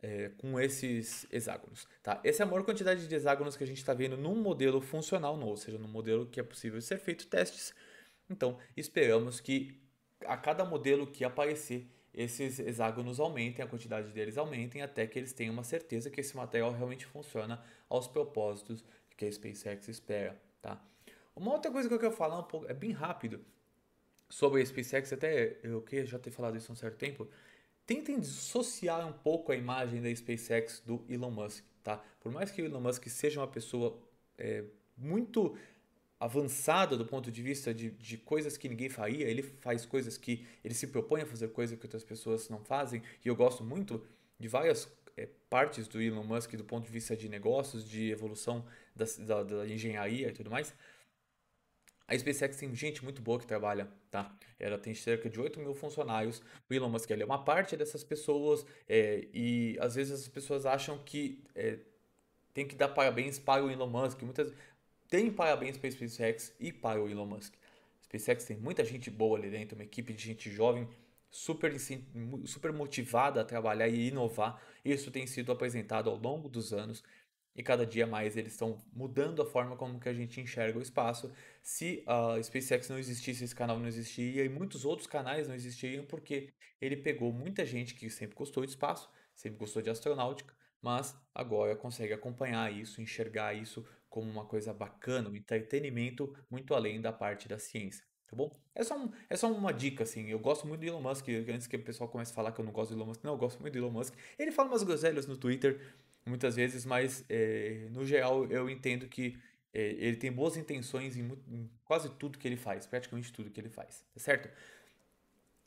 é, 0.02 0.30
com 0.38 0.58
esses 0.58 1.28
hexágonos. 1.30 1.86
Tá? 2.02 2.22
Essa 2.24 2.44
é 2.44 2.46
a 2.46 2.48
maior 2.48 2.64
quantidade 2.64 3.06
de 3.06 3.14
hexágonos 3.14 3.58
que 3.58 3.64
a 3.66 3.68
gente 3.68 3.80
está 3.80 3.94
vendo 3.94 4.16
num 4.16 4.42
modelo 4.42 4.80
funcional, 4.80 5.38
ou 5.38 5.58
seja, 5.58 5.78
num 5.78 5.90
modelo 5.90 6.26
que 6.26 6.40
é 6.40 6.44
possível 6.44 6.80
ser 6.82 7.00
feito 7.00 7.28
testes. 7.28 7.74
Então, 8.30 8.58
esperamos 8.78 9.42
que 9.42 9.78
a 10.26 10.38
cada 10.38 10.64
modelo 10.64 11.06
que 11.06 11.26
aparecer, 11.26 11.86
esses 12.14 12.60
hexágonos 12.60 13.20
aumentem, 13.20 13.64
a 13.64 13.68
quantidade 13.68 14.12
deles 14.12 14.38
aumentem, 14.38 14.82
até 14.82 15.08
que 15.08 15.18
eles 15.18 15.34
tenham 15.34 15.54
uma 15.54 15.64
certeza 15.64 16.10
que 16.10 16.20
esse 16.20 16.36
material 16.36 16.72
realmente 16.72 17.06
funciona 17.06 17.64
aos 17.90 18.08
propósitos 18.08 18.84
que 19.16 19.26
a 19.26 19.32
SpaceX 19.32 19.88
espera. 19.88 20.42
Tá? 20.62 20.82
Uma 21.36 21.54
outra 21.54 21.72
coisa 21.72 21.88
que 21.88 21.94
eu 21.94 22.00
quero 22.00 22.12
falar 22.12 22.40
um 22.40 22.44
pouco, 22.44 22.68
é 22.68 22.74
bem 22.74 22.92
rápido, 22.92 23.44
sobre 24.30 24.62
a 24.62 24.66
SpaceX, 24.66 25.14
até 25.14 25.58
eu 25.64 25.82
queria 25.82 26.06
já 26.06 26.18
ter 26.18 26.32
falado 26.32 26.58
isso 26.58 26.72
há 26.72 26.74
um 26.74 26.76
certo 26.76 26.98
tempo, 26.98 27.28
tentem 27.86 28.20
dissociar 28.20 29.06
um 29.08 29.14
pouco 29.14 29.52
a 29.52 29.56
imagem 29.56 30.02
da 30.02 30.14
SpaceX 30.16 30.82
do 30.86 31.04
Elon 31.10 31.32
Musk, 31.32 31.64
tá? 31.84 32.04
Por 32.20 32.32
mais 32.32 32.52
que 32.52 32.62
o 32.62 32.66
Elon 32.66 32.80
Musk 32.80 33.08
seja 33.08 33.40
uma 33.42 33.48
pessoa 33.48 34.00
é, 34.38 34.64
muito 34.98 35.58
avançada 36.22 36.96
do 36.96 37.04
ponto 37.04 37.32
de 37.32 37.42
vista 37.42 37.74
de, 37.74 37.90
de 37.90 38.16
coisas 38.16 38.56
que 38.56 38.70
ninguém 38.70 38.90
faria, 38.90 39.28
ele 39.28 39.42
faz 39.42 39.88
coisas 39.88 40.20
que 40.20 40.46
ele 40.64 40.76
se 40.76 40.86
propõe 40.86 41.22
a 41.22 41.26
fazer 41.26 41.48
coisas 41.48 41.78
que 41.78 41.84
outras 41.84 42.04
pessoas 42.04 42.48
não 42.48 42.64
fazem, 42.64 43.02
e 43.26 43.28
eu 43.28 43.36
gosto 43.36 43.64
muito 43.64 44.06
de 44.40 44.48
várias 44.48 44.88
é, 45.18 45.28
partes 45.50 45.88
do 45.88 46.00
Elon 46.00 46.24
Musk 46.24 46.54
do 46.54 46.64
ponto 46.64 46.86
de 46.86 46.92
vista 46.92 47.18
de 47.18 47.28
negócios, 47.28 47.84
de 47.84 48.12
evolução 48.12 48.64
da, 48.96 49.06
da, 49.20 49.44
da 49.44 49.68
engenharia 49.68 50.28
e 50.28 50.32
tudo 50.32 50.52
mais. 50.52 50.76
A 52.08 52.16
SpaceX 52.16 52.58
tem 52.58 52.76
gente 52.76 53.04
muito 53.04 53.20
boa 53.20 53.40
que 53.40 53.48
trabalha, 53.48 53.88
tá? 54.12 54.36
Ela 54.60 54.78
tem 54.78 54.94
cerca 54.94 55.28
de 55.28 55.40
8 55.40 55.60
mil 55.60 55.74
funcionários. 55.74 56.42
O 56.70 56.74
Elon 56.74 56.90
Musk 56.90 57.10
é 57.10 57.26
uma 57.26 57.44
parte 57.44 57.76
dessas 57.76 58.04
pessoas 58.04 58.64
é, 58.88 59.28
e 59.34 59.76
às 59.80 59.96
vezes 59.96 60.22
as 60.22 60.28
pessoas 60.28 60.68
acham 60.68 61.00
que 61.00 61.42
é, 61.56 61.80
tem 62.54 62.68
que 62.68 62.76
dar 62.76 62.90
parabéns 62.90 63.40
para 63.40 63.64
o 63.64 63.72
Elon 63.72 63.88
Musk. 63.88 64.22
Muitas 64.24 64.54
tem 65.12 65.30
parabéns 65.30 65.78
para 65.78 65.90
a 65.90 65.92
SpaceX 65.92 66.56
e 66.58 66.72
para 66.72 67.04
o 67.04 67.10
Elon 67.10 67.26
Musk. 67.26 67.54
SpaceX 68.02 68.46
tem 68.46 68.56
muita 68.56 68.86
gente 68.86 69.12
boa 69.12 69.38
ali 69.38 69.50
dentro, 69.50 69.76
uma 69.76 69.84
equipe 69.84 70.14
de 70.14 70.24
gente 70.24 70.50
jovem 70.50 70.88
super, 71.30 71.70
super 72.46 72.72
motivada 72.72 73.42
a 73.42 73.44
trabalhar 73.44 73.90
e 73.90 74.08
inovar. 74.08 74.64
Isso 74.86 75.12
tem 75.12 75.28
sido 75.28 75.52
apresentado 75.52 76.10
ao 76.10 76.16
longo 76.16 76.48
dos 76.48 76.72
anos 76.72 77.04
e 77.54 77.62
cada 77.62 77.86
dia 77.86 78.08
mais 78.08 78.38
eles 78.38 78.54
estão 78.54 78.82
mudando 78.94 79.42
a 79.42 79.46
forma 79.46 79.76
como 79.76 80.00
que 80.00 80.08
a 80.08 80.14
gente 80.14 80.40
enxerga 80.40 80.80
o 80.80 80.82
espaço. 80.82 81.30
Se 81.62 82.06
a 82.08 82.42
SpaceX 82.42 82.88
não 82.88 82.98
existisse, 82.98 83.44
esse 83.44 83.54
canal 83.54 83.78
não 83.78 83.88
existiria 83.88 84.46
e 84.46 84.50
muitos 84.50 84.86
outros 84.86 85.08
canais 85.08 85.46
não 85.46 85.56
existiriam 85.56 86.06
porque 86.06 86.54
ele 86.80 86.96
pegou 86.96 87.34
muita 87.34 87.66
gente 87.66 87.96
que 87.96 88.10
sempre 88.10 88.38
gostou 88.38 88.64
de 88.64 88.72
espaço, 88.72 89.10
sempre 89.36 89.60
gostou 89.60 89.82
de 89.82 89.90
astronáutica, 89.90 90.54
mas 90.82 91.14
agora 91.36 91.76
consegue 91.76 92.14
acompanhar 92.14 92.74
isso, 92.74 93.02
enxergar 93.02 93.54
isso 93.54 93.86
como 94.12 94.30
uma 94.30 94.46
coisa 94.46 94.74
bacana, 94.74 95.30
um 95.30 95.36
entretenimento 95.36 96.36
muito 96.50 96.76
além 96.76 97.02
da 97.02 97.12
parte 97.12 97.48
da 97.48 97.58
ciência. 97.58 98.06
Tá 98.28 98.36
bom? 98.36 98.56
É 98.76 98.84
só, 98.84 98.98
um, 98.98 99.12
é 99.30 99.36
só 99.36 99.52
uma 99.52 99.74
dica, 99.74 100.04
assim. 100.04 100.30
Eu 100.30 100.38
gosto 100.38 100.68
muito 100.68 100.82
do 100.82 100.86
Elon 100.86 101.02
Musk. 101.02 101.28
Antes 101.30 101.66
que 101.66 101.76
o 101.78 101.84
pessoal 101.84 102.10
comece 102.10 102.32
a 102.32 102.36
falar 102.36 102.52
que 102.52 102.62
eu 102.62 102.66
não 102.66 102.72
gosto 102.72 102.92
do 102.92 102.98
Elon 102.98 103.08
Musk, 103.08 103.24
não, 103.24 103.34
eu 103.34 103.38
gosto 103.38 103.60
muito 103.60 103.74
do 103.74 103.80
Elon 103.80 103.90
Musk. 103.90 104.14
Ele 104.38 104.52
fala 104.52 104.70
umas 104.70 104.84
groselhas 104.84 105.26
no 105.26 105.38
Twitter 105.38 105.82
muitas 106.26 106.56
vezes, 106.56 106.86
mas 106.86 107.26
é, 107.30 107.88
no 107.92 108.06
geral 108.06 108.46
eu 108.46 108.70
entendo 108.70 109.08
que 109.08 109.38
é, 109.74 109.82
ele 109.92 110.18
tem 110.18 110.32
boas 110.32 110.58
intenções 110.58 111.18
em, 111.18 111.24
em, 111.48 111.70
quase 111.86 112.10
tudo 112.10 112.38
que 112.38 112.48
ele 112.48 112.58
faz, 112.58 112.86
praticamente 112.86 113.32
tudo 113.32 113.50
que 113.50 113.60
ele 113.60 113.70
faz, 113.70 114.06
tá 114.14 114.20
certo? 114.20 114.50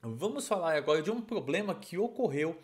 Vamos 0.03 0.47
falar 0.47 0.77
agora 0.77 1.03
de 1.03 1.11
um 1.11 1.21
problema 1.21 1.75
que 1.75 1.97
ocorreu 1.97 2.59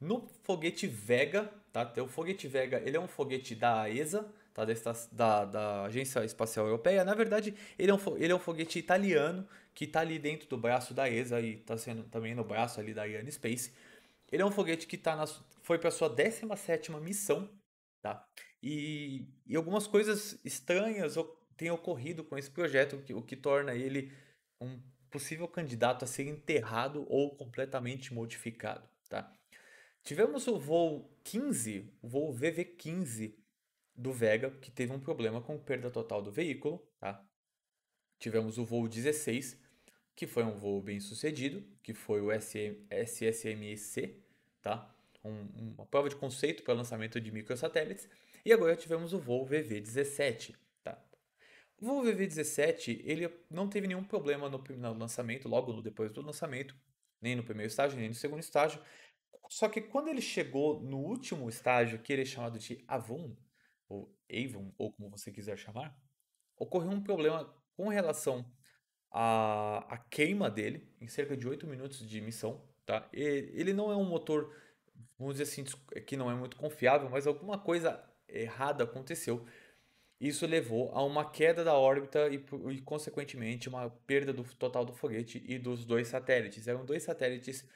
no 0.00 0.28
foguete 0.44 0.86
Vega, 0.86 1.52
tá? 1.72 1.92
O 2.02 2.08
foguete 2.08 2.46
Vega, 2.46 2.80
ele 2.84 2.96
é 2.96 3.00
um 3.00 3.08
foguete 3.08 3.54
da 3.54 3.90
ESA, 3.90 4.32
tá? 4.56 4.64
Da, 4.64 4.72
da, 5.12 5.44
da 5.44 5.82
Agência 5.84 6.24
Espacial 6.24 6.64
Europeia. 6.66 7.04
Na 7.04 7.14
verdade, 7.14 7.54
ele 7.78 7.90
é 7.90 7.94
um, 7.94 7.98
ele 8.16 8.32
é 8.32 8.34
um 8.34 8.38
foguete 8.38 8.78
italiano 8.78 9.46
que 9.74 9.84
está 9.84 10.00
ali 10.00 10.18
dentro 10.18 10.48
do 10.48 10.56
braço 10.56 10.94
da 10.94 11.10
ESA 11.10 11.40
e 11.40 11.56
está 11.56 11.76
sendo 11.76 12.04
também 12.04 12.34
no 12.34 12.42
braço 12.42 12.80
ali 12.80 12.94
da 12.94 13.02
Ariane 13.02 13.30
Space. 13.30 13.72
Ele 14.32 14.42
é 14.42 14.46
um 14.46 14.50
foguete 14.50 14.86
que 14.86 14.96
tá 14.96 15.14
na, 15.14 15.26
foi 15.62 15.78
para 15.78 15.90
sua 15.90 16.08
17 16.08 16.90
missão, 16.92 17.50
tá? 18.00 18.26
E, 18.62 19.28
e 19.46 19.54
algumas 19.54 19.86
coisas 19.86 20.40
estranhas 20.42 21.16
têm 21.56 21.70
ocorrido 21.70 22.24
com 22.24 22.38
esse 22.38 22.50
projeto, 22.50 23.02
o 23.14 23.22
que 23.22 23.36
torna 23.36 23.74
ele 23.74 24.10
um 24.60 24.80
possível 25.10 25.46
candidato 25.46 26.04
a 26.04 26.08
ser 26.08 26.26
enterrado 26.26 27.06
ou 27.08 27.36
completamente 27.36 28.12
modificado, 28.12 28.88
tá? 29.08 29.30
Tivemos 30.02 30.46
o 30.46 30.58
voo 30.58 31.10
15, 31.24 31.92
o 32.00 32.08
voo 32.08 32.34
VV15 32.34 33.34
do 33.96 34.12
Vega, 34.12 34.50
que 34.50 34.70
teve 34.70 34.92
um 34.92 35.00
problema 35.00 35.40
com 35.40 35.58
perda 35.58 35.90
total 35.90 36.22
do 36.22 36.30
veículo, 36.30 36.86
tá? 36.98 37.24
Tivemos 38.18 38.58
o 38.58 38.64
voo 38.64 38.88
16, 38.88 39.60
que 40.14 40.26
foi 40.26 40.44
um 40.44 40.56
voo 40.56 40.80
bem 40.80 41.00
sucedido, 41.00 41.62
que 41.82 41.92
foi 41.92 42.20
o 42.20 42.30
SM, 42.32 42.86
SSMEC, 42.90 44.22
tá? 44.62 44.96
um, 45.26 45.74
uma 45.76 45.86
prova 45.86 46.08
de 46.08 46.16
conceito 46.16 46.62
para 46.62 46.74
lançamento 46.74 47.20
de 47.20 47.30
microsatélites. 47.30 48.08
E 48.44 48.52
agora 48.52 48.76
tivemos 48.76 49.12
o 49.12 49.18
voo 49.18 49.46
VV-17. 49.46 50.54
Tá? 50.82 50.98
O 51.80 51.86
voo 51.86 52.02
VV-17 52.04 53.02
ele 53.04 53.30
não 53.50 53.68
teve 53.68 53.86
nenhum 53.86 54.04
problema 54.04 54.48
no, 54.48 54.58
no 54.58 54.94
lançamento, 54.94 55.48
logo 55.48 55.80
depois 55.82 56.10
do 56.12 56.22
lançamento, 56.22 56.74
nem 57.20 57.34
no 57.34 57.42
primeiro 57.42 57.68
estágio, 57.68 57.98
nem 57.98 58.08
no 58.08 58.14
segundo 58.14 58.40
estágio. 58.40 58.80
Só 59.48 59.68
que 59.68 59.80
quando 59.80 60.08
ele 60.08 60.22
chegou 60.22 60.80
no 60.80 60.98
último 60.98 61.48
estágio, 61.48 61.98
que 61.98 62.12
ele 62.12 62.22
é 62.22 62.26
chamado 62.26 62.58
de 62.58 62.82
Avon, 62.88 63.36
ou 63.88 64.14
Avon, 64.30 64.72
ou 64.76 64.92
como 64.92 65.10
você 65.10 65.30
quiser 65.30 65.56
chamar, 65.56 65.96
ocorreu 66.56 66.90
um 66.90 67.02
problema 67.02 67.52
com 67.76 67.88
relação 67.88 68.44
à, 69.10 69.94
à 69.94 69.98
queima 69.98 70.50
dele, 70.50 70.88
em 71.00 71.08
cerca 71.08 71.36
de 71.36 71.46
8 71.46 71.66
minutos 71.66 72.08
de 72.08 72.20
missão. 72.20 72.62
Tá? 72.84 73.08
E 73.12 73.20
ele 73.20 73.72
não 73.72 73.90
é 73.90 73.96
um 73.96 74.04
motor 74.04 74.54
vamos 75.18 75.36
dizer 75.36 75.44
assim, 75.44 75.64
que 76.06 76.16
não 76.16 76.30
é 76.30 76.34
muito 76.34 76.56
confiável, 76.56 77.08
mas 77.08 77.26
alguma 77.26 77.58
coisa 77.58 78.02
errada 78.28 78.84
aconteceu. 78.84 79.46
Isso 80.20 80.46
levou 80.46 80.90
a 80.92 81.02
uma 81.04 81.30
queda 81.30 81.62
da 81.62 81.74
órbita 81.74 82.28
e, 82.28 82.42
e 82.72 82.80
consequentemente, 82.80 83.68
uma 83.68 83.90
perda 84.06 84.32
do 84.32 84.44
total 84.44 84.84
do 84.84 84.92
foguete 84.94 85.42
e 85.46 85.58
dos 85.58 85.84
dois 85.84 86.08
satélites. 86.08 86.66
Eram 86.66 86.84
dois 86.84 87.02
satélites 87.02 87.68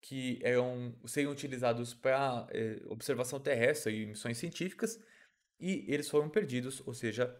que 0.00 0.40
eram, 0.42 0.94
seriam 1.06 1.30
utilizados 1.32 1.94
para 1.94 2.46
é, 2.50 2.80
observação 2.86 3.38
terrestre 3.38 4.02
e 4.02 4.06
missões 4.06 4.38
científicas 4.38 4.98
e 5.60 5.84
eles 5.88 6.08
foram 6.08 6.28
perdidos, 6.28 6.82
ou 6.86 6.94
seja, 6.94 7.36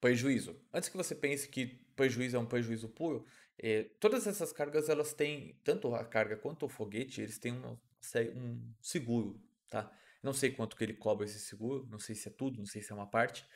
prejuízo. 0.00 0.56
Antes 0.72 0.88
que 0.88 0.96
você 0.96 1.14
pense 1.14 1.48
que 1.48 1.66
prejuízo 1.96 2.36
é 2.36 2.38
um 2.38 2.46
prejuízo 2.46 2.88
puro, 2.88 3.24
é, 3.58 3.84
todas 3.98 4.26
essas 4.26 4.52
cargas 4.52 4.88
elas 4.88 5.12
têm, 5.12 5.58
tanto 5.64 5.94
a 5.94 6.04
carga 6.04 6.36
quanto 6.36 6.66
o 6.66 6.68
foguete, 6.68 7.20
eles 7.20 7.38
têm 7.38 7.54
um 7.54 8.74
seguro, 8.80 9.40
tá? 9.68 9.90
Não 10.22 10.32
sei 10.32 10.50
quanto 10.50 10.76
que 10.76 10.84
ele 10.84 10.94
cobra 10.94 11.24
esse 11.24 11.40
seguro, 11.40 11.86
não 11.90 11.98
sei 11.98 12.14
se 12.14 12.28
é 12.28 12.30
tudo, 12.30 12.58
não 12.58 12.66
sei 12.66 12.82
se 12.82 12.92
é 12.92 12.94
uma 12.94 13.06
parte. 13.06 13.46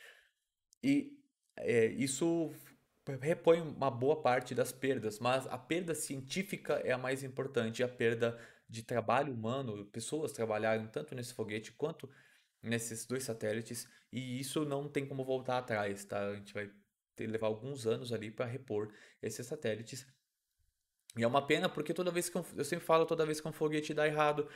E 0.83 1.17
é, 1.55 1.85
isso 1.85 2.51
repõe 3.19 3.61
uma 3.61 3.91
boa 3.91 4.21
parte 4.21 4.55
das 4.55 4.71
perdas, 4.71 5.19
mas 5.19 5.45
a 5.47 5.57
perda 5.57 5.93
científica 5.93 6.75
é 6.83 6.91
a 6.91 6.97
mais 6.97 7.23
importante, 7.23 7.83
a 7.83 7.87
perda 7.87 8.39
de 8.69 8.83
trabalho 8.83 9.33
humano, 9.33 9.85
pessoas 9.85 10.31
trabalharam 10.31 10.87
tanto 10.87 11.13
nesse 11.13 11.33
foguete 11.33 11.71
quanto 11.73 12.09
nesses 12.61 13.05
dois 13.05 13.23
satélites, 13.23 13.87
e 14.11 14.39
isso 14.39 14.65
não 14.65 14.87
tem 14.87 15.05
como 15.05 15.23
voltar 15.23 15.57
atrás, 15.57 16.05
tá? 16.05 16.27
A 16.27 16.35
gente 16.35 16.53
vai 16.53 16.69
ter 17.15 17.27
levar 17.27 17.47
alguns 17.47 17.87
anos 17.87 18.13
ali 18.13 18.31
para 18.31 18.45
repor 18.45 18.91
esses 19.21 19.45
satélites 19.45 20.05
e 21.17 21.23
é 21.23 21.27
uma 21.27 21.45
pena 21.45 21.67
porque 21.67 21.93
toda 21.93 22.11
vez 22.11 22.29
que 22.29 22.37
um, 22.37 22.43
eu 22.55 22.63
sempre 22.63 22.85
falo, 22.85 23.05
toda 23.05 23.25
vez 23.25 23.41
que 23.41 23.47
um 23.47 23.51
foguete 23.51 23.93
dá 23.93 24.07
errado, 24.07 24.47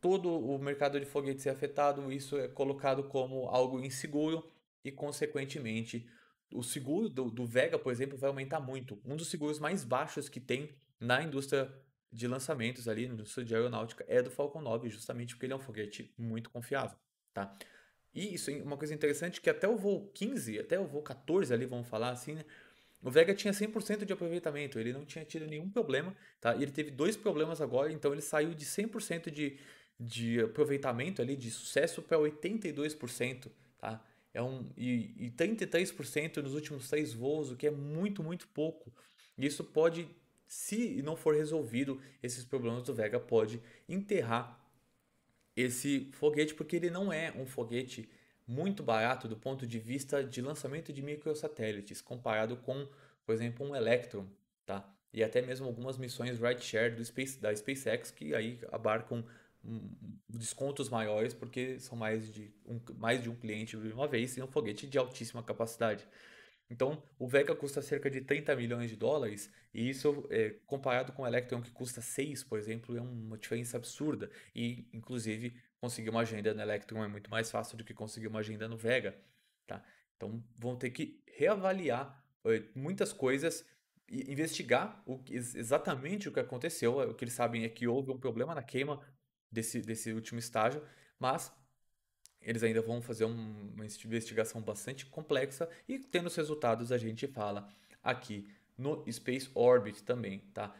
todo 0.00 0.30
o 0.30 0.58
mercado 0.58 1.00
de 1.00 1.06
foguetes 1.06 1.46
é 1.46 1.50
afetado, 1.50 2.12
isso 2.12 2.36
é 2.38 2.48
colocado 2.48 3.04
como 3.04 3.48
algo 3.48 3.80
inseguro 3.80 4.48
e, 4.84 4.92
consequentemente, 4.92 6.08
o 6.52 6.62
seguro 6.62 7.08
do, 7.08 7.30
do 7.30 7.44
Vega, 7.44 7.78
por 7.78 7.90
exemplo, 7.90 8.16
vai 8.16 8.28
aumentar 8.28 8.60
muito. 8.60 9.00
Um 9.04 9.16
dos 9.16 9.28
seguros 9.28 9.58
mais 9.58 9.82
baixos 9.82 10.28
que 10.28 10.38
tem 10.38 10.76
na 11.00 11.22
indústria 11.22 11.72
de 12.12 12.28
lançamentos 12.28 12.86
ali 12.86 13.08
no 13.08 13.24
estudo 13.24 13.44
de 13.44 13.54
aeronáutica 13.54 14.04
é 14.06 14.22
do 14.22 14.30
Falcon 14.30 14.60
9, 14.60 14.88
justamente 14.88 15.34
porque 15.34 15.46
ele 15.46 15.52
é 15.54 15.56
um 15.56 15.60
foguete 15.60 16.14
muito 16.16 16.50
confiável, 16.50 16.96
tá? 17.36 17.54
E 18.14 18.32
isso 18.32 18.50
é 18.50 18.54
uma 18.62 18.78
coisa 18.78 18.94
interessante 18.94 19.42
que 19.42 19.50
até 19.50 19.68
o 19.68 19.76
voo 19.76 20.10
15, 20.14 20.58
até 20.58 20.80
o 20.80 20.86
voo 20.86 21.02
14 21.02 21.52
ali, 21.52 21.66
vamos 21.66 21.86
falar 21.86 22.10
assim, 22.10 22.32
né? 22.32 22.44
O 23.02 23.10
Vega 23.10 23.34
tinha 23.34 23.52
100% 23.52 24.06
de 24.06 24.12
aproveitamento, 24.14 24.78
ele 24.78 24.90
não 24.90 25.04
tinha 25.04 25.22
tido 25.22 25.46
nenhum 25.46 25.68
problema, 25.68 26.16
tá? 26.40 26.56
E 26.56 26.62
ele 26.62 26.72
teve 26.72 26.90
dois 26.90 27.14
problemas 27.14 27.60
agora, 27.60 27.92
então 27.92 28.10
ele 28.10 28.22
saiu 28.22 28.54
de 28.54 28.64
100% 28.64 29.30
de, 29.30 29.58
de 30.00 30.40
aproveitamento 30.40 31.20
ali, 31.20 31.36
de 31.36 31.50
sucesso, 31.50 32.00
para 32.00 32.16
82%, 32.16 33.50
tá? 33.78 34.02
É 34.32 34.42
um, 34.42 34.66
e, 34.78 35.26
e 35.26 35.30
33% 35.30 36.38
nos 36.38 36.54
últimos 36.54 36.88
três 36.88 37.12
voos, 37.12 37.50
o 37.50 37.56
que 37.56 37.66
é 37.66 37.70
muito, 37.70 38.22
muito 38.22 38.48
pouco. 38.48 38.90
Isso 39.36 39.62
pode, 39.62 40.08
se 40.46 41.02
não 41.02 41.16
for 41.16 41.34
resolvido, 41.34 42.00
esses 42.22 42.44
problemas 42.44 42.82
do 42.82 42.94
Vega 42.94 43.20
pode 43.20 43.60
enterrar 43.86 44.65
esse 45.56 46.10
foguete, 46.12 46.54
porque 46.54 46.76
ele 46.76 46.90
não 46.90 47.12
é 47.12 47.32
um 47.32 47.46
foguete 47.46 48.08
muito 48.46 48.82
barato 48.82 49.26
do 49.26 49.36
ponto 49.36 49.66
de 49.66 49.78
vista 49.78 50.22
de 50.22 50.40
lançamento 50.40 50.92
de 50.92 51.02
microsatélites, 51.02 52.00
comparado 52.00 52.56
com, 52.58 52.86
por 53.24 53.34
exemplo, 53.34 53.66
um 53.66 53.74
Electron, 53.74 54.26
tá? 54.64 54.88
E 55.12 55.24
até 55.24 55.40
mesmo 55.40 55.66
algumas 55.66 55.96
missões 55.96 56.38
rideshare 56.38 56.94
do 56.94 57.04
Space, 57.04 57.40
da 57.40 57.54
SpaceX 57.54 58.10
que 58.10 58.34
aí 58.34 58.60
abarcam 58.70 59.24
descontos 60.28 60.88
maiores 60.88 61.34
porque 61.34 61.80
são 61.80 61.98
mais 61.98 62.32
de 62.32 62.52
um, 62.64 62.80
mais 62.98 63.22
de 63.22 63.28
um 63.28 63.34
cliente 63.34 63.76
de 63.76 63.92
uma 63.92 64.06
vez 64.06 64.36
e 64.36 64.42
um 64.42 64.46
foguete 64.46 64.86
de 64.86 64.98
altíssima 64.98 65.42
capacidade. 65.42 66.06
Então, 66.68 67.02
o 67.18 67.28
Vega 67.28 67.54
custa 67.54 67.80
cerca 67.80 68.10
de 68.10 68.20
30 68.20 68.56
milhões 68.56 68.90
de 68.90 68.96
dólares, 68.96 69.52
e 69.72 69.88
isso, 69.88 70.26
é, 70.30 70.56
comparado 70.66 71.12
com 71.12 71.22
o 71.22 71.26
Electron, 71.26 71.62
que 71.62 71.70
custa 71.70 72.00
6, 72.00 72.42
por 72.42 72.58
exemplo, 72.58 72.96
é 72.96 73.00
uma 73.00 73.38
diferença 73.38 73.76
absurda. 73.76 74.30
E, 74.54 74.88
inclusive, 74.92 75.54
conseguir 75.80 76.10
uma 76.10 76.20
agenda 76.20 76.52
no 76.52 76.60
Electron 76.60 77.04
é 77.04 77.08
muito 77.08 77.30
mais 77.30 77.50
fácil 77.50 77.76
do 77.76 77.84
que 77.84 77.94
conseguir 77.94 78.26
uma 78.26 78.40
agenda 78.40 78.66
no 78.66 78.76
Vega. 78.76 79.16
Tá? 79.66 79.84
Então, 80.16 80.42
vão 80.58 80.76
ter 80.76 80.90
que 80.90 81.22
reavaliar 81.26 82.24
é, 82.44 82.62
muitas 82.74 83.12
coisas 83.12 83.64
e 84.08 84.32
investigar 84.32 85.02
o, 85.06 85.22
exatamente 85.30 86.28
o 86.28 86.32
que 86.32 86.40
aconteceu. 86.40 86.98
O 86.98 87.14
que 87.14 87.24
eles 87.24 87.34
sabem 87.34 87.64
é 87.64 87.68
que 87.68 87.86
houve 87.86 88.10
um 88.10 88.18
problema 88.18 88.54
na 88.54 88.62
queima 88.62 89.00
desse, 89.50 89.80
desse 89.80 90.12
último 90.12 90.38
estágio, 90.38 90.82
mas 91.18 91.52
eles 92.46 92.62
ainda 92.62 92.80
vão 92.80 93.02
fazer 93.02 93.24
uma 93.24 93.84
investigação 93.84 94.62
bastante 94.62 95.04
complexa 95.04 95.68
e 95.88 95.98
tendo 95.98 96.28
os 96.28 96.36
resultados 96.36 96.92
a 96.92 96.96
gente 96.96 97.26
fala 97.26 97.68
aqui 98.02 98.48
no 98.78 99.04
Space 99.10 99.50
Orbit 99.52 100.04
também, 100.04 100.38
tá? 100.54 100.72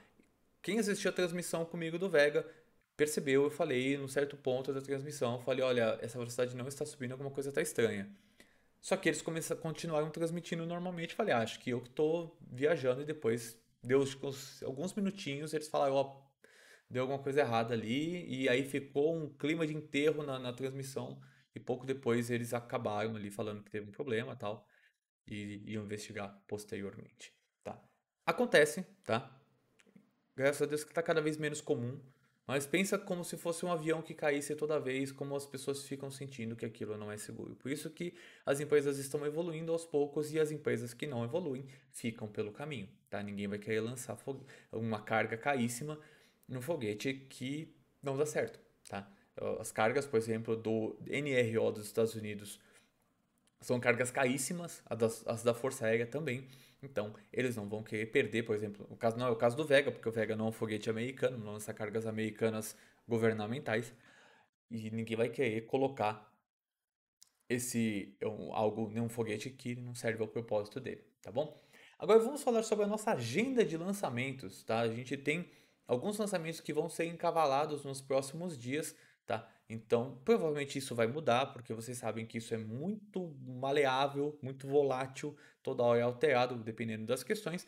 Quem 0.63 0.79
assistiu 0.79 1.11
a 1.11 1.13
transmissão 1.13 1.65
comigo 1.65 1.99
do 1.99 2.09
Vega 2.09 2.47
percebeu, 2.97 3.43
eu 3.45 3.51
falei 3.51 3.99
no 3.99 4.09
certo 4.09 4.37
ponto 4.37 4.73
da 4.73 4.81
transmissão, 4.81 5.35
eu 5.35 5.41
falei, 5.41 5.65
olha, 5.65 5.99
essa 6.01 6.17
velocidade 6.17 6.57
não 6.57 6.69
está 6.69 6.87
subindo, 6.87 7.13
alguma 7.13 7.31
coisa 7.31 7.49
está 7.49 7.61
estranha. 7.61 8.09
Só 8.81 8.97
que 8.97 9.09
eles 9.09 9.21
começaram, 9.21 9.61
continuaram 9.61 10.09
transmitindo 10.11 10.65
normalmente, 10.65 11.15
falei, 11.15 11.35
ah, 11.35 11.41
acho 11.41 11.59
que 11.59 11.71
eu 11.71 11.79
estou 11.79 12.39
viajando 12.41 13.03
e 13.03 13.05
depois 13.05 13.59
deu 13.83 14.05
alguns 14.65 14.95
minutinhos, 14.95 15.53
eles 15.53 15.67
falaram, 15.67 15.95
ó, 15.95 16.03
oh, 16.03 16.27
deu 16.89 17.03
alguma 17.03 17.19
coisa 17.19 17.41
errada 17.41 17.75
ali 17.75 18.25
e 18.29 18.49
aí 18.49 18.65
ficou 18.65 19.17
um 19.17 19.29
clima 19.29 19.67
de 19.67 19.75
enterro 19.75 20.23
na, 20.23 20.39
na 20.39 20.53
transmissão 20.53 21.21
e 21.57 21.61
pouco 21.61 21.87
depois 21.87 22.31
eles 22.31 22.53
acabaram 22.53 23.17
ali 23.17 23.31
falando 23.31 23.63
que 23.63 23.71
teve 23.71 23.89
um 23.89 23.91
problema 23.93 24.37
tal. 24.37 24.69
E 25.27 25.63
iam 25.73 25.85
investigar 25.85 26.39
posteriormente, 26.47 27.35
tá? 27.65 27.83
Acontece, 28.27 28.87
tá? 29.05 29.35
Graças 30.37 30.63
a 30.63 30.67
Deus 30.67 30.85
que 30.85 30.91
está 30.91 31.03
cada 31.03 31.21
vez 31.21 31.39
menos 31.39 31.63
comum. 31.63 31.99
Mas 32.47 32.65
pensa 32.65 32.97
como 32.97 33.25
se 33.25 33.37
fosse 33.37 33.67
um 33.67 33.73
avião 33.73 34.01
que 34.03 34.15
caísse 34.15 34.55
toda 34.55 34.79
vez, 34.79 35.11
como 35.11 35.35
as 35.35 35.45
pessoas 35.47 35.83
ficam 35.89 36.11
sentindo 36.11 36.55
que 36.55 36.65
aquilo 36.65 36.97
não 36.97 37.11
é 37.11 37.17
seguro. 37.17 37.57
Por 37.57 37.73
isso 37.73 37.91
que 37.91 38.15
as 38.45 38.61
empresas 38.61 38.99
estão 38.99 39.27
evoluindo 39.27 39.73
aos 39.73 39.85
poucos 39.85 40.33
e 40.33 40.39
as 40.39 40.53
empresas 40.53 40.95
que 40.95 41.09
não 41.09 41.25
evoluem 41.25 41.67
ficam 41.91 42.29
pelo 42.29 42.53
caminho, 42.53 42.89
tá? 43.11 43.21
Ninguém 43.21 43.49
vai 43.49 43.59
querer 43.59 43.81
lançar 43.81 44.17
uma 44.71 45.01
carga 45.01 45.37
caríssima 45.37 45.99
no 46.47 46.61
foguete 46.61 47.15
que 47.15 47.75
não 48.01 48.17
dá 48.17 48.27
certo, 48.27 48.61
tá? 48.89 49.11
As 49.61 49.71
cargas, 49.71 50.07
por 50.07 50.17
exemplo, 50.17 50.57
do 50.57 50.97
NRO 51.07 51.73
dos 51.73 51.87
Estados 51.87 52.15
Unidos 52.15 52.61
são 53.61 53.81
cargas 53.81 54.11
caríssimas, 54.11 54.83
as, 54.87 54.99
das, 54.99 55.27
as 55.27 55.43
da 55.43 55.55
Força 55.55 55.87
Aérea 55.87 56.07
também. 56.07 56.47
Então, 56.83 57.15
eles 57.33 57.57
não 57.57 57.69
vão 57.69 57.83
querer 57.83 58.07
perder, 58.07 58.45
por 58.45 58.55
exemplo, 58.55 58.87
o 58.91 58.97
caso 58.97 59.17
não 59.17 59.27
é 59.27 59.31
o 59.31 59.37
caso 59.37 59.57
do 59.57 59.65
Vega, 59.65 59.91
porque 59.91 60.09
o 60.09 60.13
Vega 60.13 60.37
não 60.37 60.47
é 60.47 60.49
um 60.51 60.53
foguete 60.53 60.89
americano, 60.89 61.39
não 61.39 61.53
lança 61.55 61.73
cargas 61.75 62.07
americanas 62.07 62.77
governamentais, 63.09 63.93
e 64.71 64.91
ninguém 64.91 65.17
vai 65.17 65.29
querer 65.29 65.63
colocar 65.63 66.33
esse 67.49 68.17
algo 68.53 68.91
em 68.93 69.01
um 69.01 69.09
foguete 69.09 69.51
que 69.51 69.77
não 69.77 69.95
serve 69.95 70.23
ao 70.23 70.29
propósito 70.29 70.81
dele, 70.81 71.05
tá 71.23 71.31
bom? 71.31 71.61
Agora 71.99 72.19
vamos 72.19 72.43
falar 72.43 72.63
sobre 72.63 72.85
a 72.85 72.89
nossa 72.89 73.13
agenda 73.13 73.65
de 73.65 73.77
lançamentos, 73.77 74.63
tá? 74.65 74.81
A 74.81 74.89
gente 74.89 75.17
tem 75.17 75.51
alguns 75.87 76.19
lançamentos 76.19 76.61
que 76.61 76.73
vão 76.73 76.89
ser 76.89 77.07
encavalados 77.07 77.85
nos 77.85 78.03
próximos 78.03 78.59
dias 78.59 78.95
tá? 79.27 79.49
Então, 79.69 80.19
provavelmente 80.25 80.79
isso 80.79 80.95
vai 80.95 81.07
mudar, 81.09 81.47
porque 81.47 81.75
vocês 81.75 81.99
sabem 81.99 82.25
que 82.25 82.39
isso 82.39 82.55
é 82.55 82.59
muito 82.59 83.35
maleável, 83.45 84.39
muito 84.41 84.67
volátil, 84.67 85.37
toda 85.63 85.83
hora 85.83 85.99
é 85.99 86.03
alterado, 86.03 86.55
dependendo 86.57 87.05
das 87.05 87.25
questões. 87.25 87.67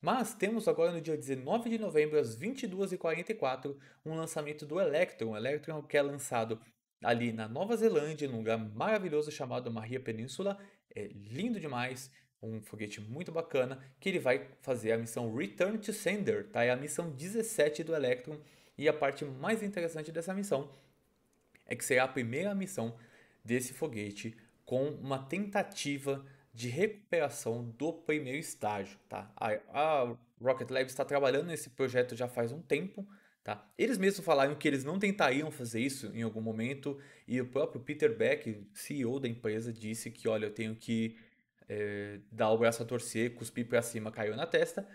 Mas 0.00 0.34
temos 0.34 0.66
agora 0.68 0.92
no 0.92 1.00
dia 1.00 1.16
19 1.16 1.70
de 1.70 1.78
novembro, 1.78 2.18
às 2.18 2.36
22h44, 2.36 3.76
um 4.04 4.14
lançamento 4.14 4.64
do 4.66 4.80
Electron. 4.80 5.30
O 5.30 5.36
Electron 5.36 5.82
que 5.82 5.96
é 5.96 6.02
lançado 6.02 6.60
ali 7.02 7.32
na 7.32 7.48
Nova 7.48 7.76
Zelândia, 7.76 8.28
num 8.28 8.38
lugar 8.38 8.58
maravilhoso 8.58 9.30
chamado 9.30 9.70
Maria 9.70 10.00
Península. 10.00 10.58
É 10.94 11.08
lindo 11.08 11.58
demais, 11.60 12.10
um 12.42 12.60
foguete 12.60 13.00
muito 13.00 13.30
bacana, 13.30 13.80
que 14.00 14.08
ele 14.08 14.18
vai 14.18 14.48
fazer 14.60 14.92
a 14.92 14.98
missão 14.98 15.34
Return 15.34 15.78
to 15.78 15.92
Sender, 15.92 16.48
tá? 16.50 16.64
É 16.64 16.70
a 16.70 16.76
missão 16.76 17.10
17 17.10 17.84
do 17.84 17.94
Electron. 17.94 18.38
E 18.76 18.88
a 18.88 18.92
parte 18.92 19.24
mais 19.24 19.62
interessante 19.62 20.10
dessa 20.10 20.34
missão 20.34 20.68
é 21.72 21.76
que 21.76 21.84
será 21.84 22.04
a 22.04 22.08
primeira 22.08 22.54
missão 22.54 22.94
desse 23.42 23.72
foguete 23.72 24.36
com 24.64 24.90
uma 24.90 25.18
tentativa 25.18 26.24
de 26.52 26.68
recuperação 26.68 27.64
do 27.78 27.94
primeiro 27.94 28.38
estágio, 28.38 28.98
tá? 29.08 29.32
A, 29.34 29.52
a 29.72 30.16
Rocket 30.38 30.70
Lab 30.70 30.86
está 30.86 31.02
trabalhando 31.02 31.46
nesse 31.46 31.70
projeto 31.70 32.14
já 32.14 32.28
faz 32.28 32.52
um 32.52 32.60
tempo, 32.60 33.08
tá? 33.42 33.66
Eles 33.78 33.96
mesmos 33.96 34.24
falaram 34.24 34.54
que 34.54 34.68
eles 34.68 34.84
não 34.84 34.98
tentariam 34.98 35.50
fazer 35.50 35.80
isso 35.80 36.10
em 36.14 36.20
algum 36.20 36.42
momento 36.42 36.98
e 37.26 37.40
o 37.40 37.46
próprio 37.46 37.80
Peter 37.80 38.14
Beck, 38.14 38.66
CEO 38.74 39.18
da 39.18 39.26
empresa, 39.26 39.72
disse 39.72 40.10
que, 40.10 40.28
olha, 40.28 40.44
eu 40.44 40.52
tenho 40.52 40.76
que 40.76 41.16
é, 41.70 42.20
dar 42.30 42.50
o 42.50 42.58
braço 42.58 42.82
a 42.82 42.86
torcer, 42.86 43.34
cuspir 43.34 43.66
para 43.66 43.80
cima, 43.80 44.12
caiu 44.12 44.36
na 44.36 44.46
testa, 44.46 44.86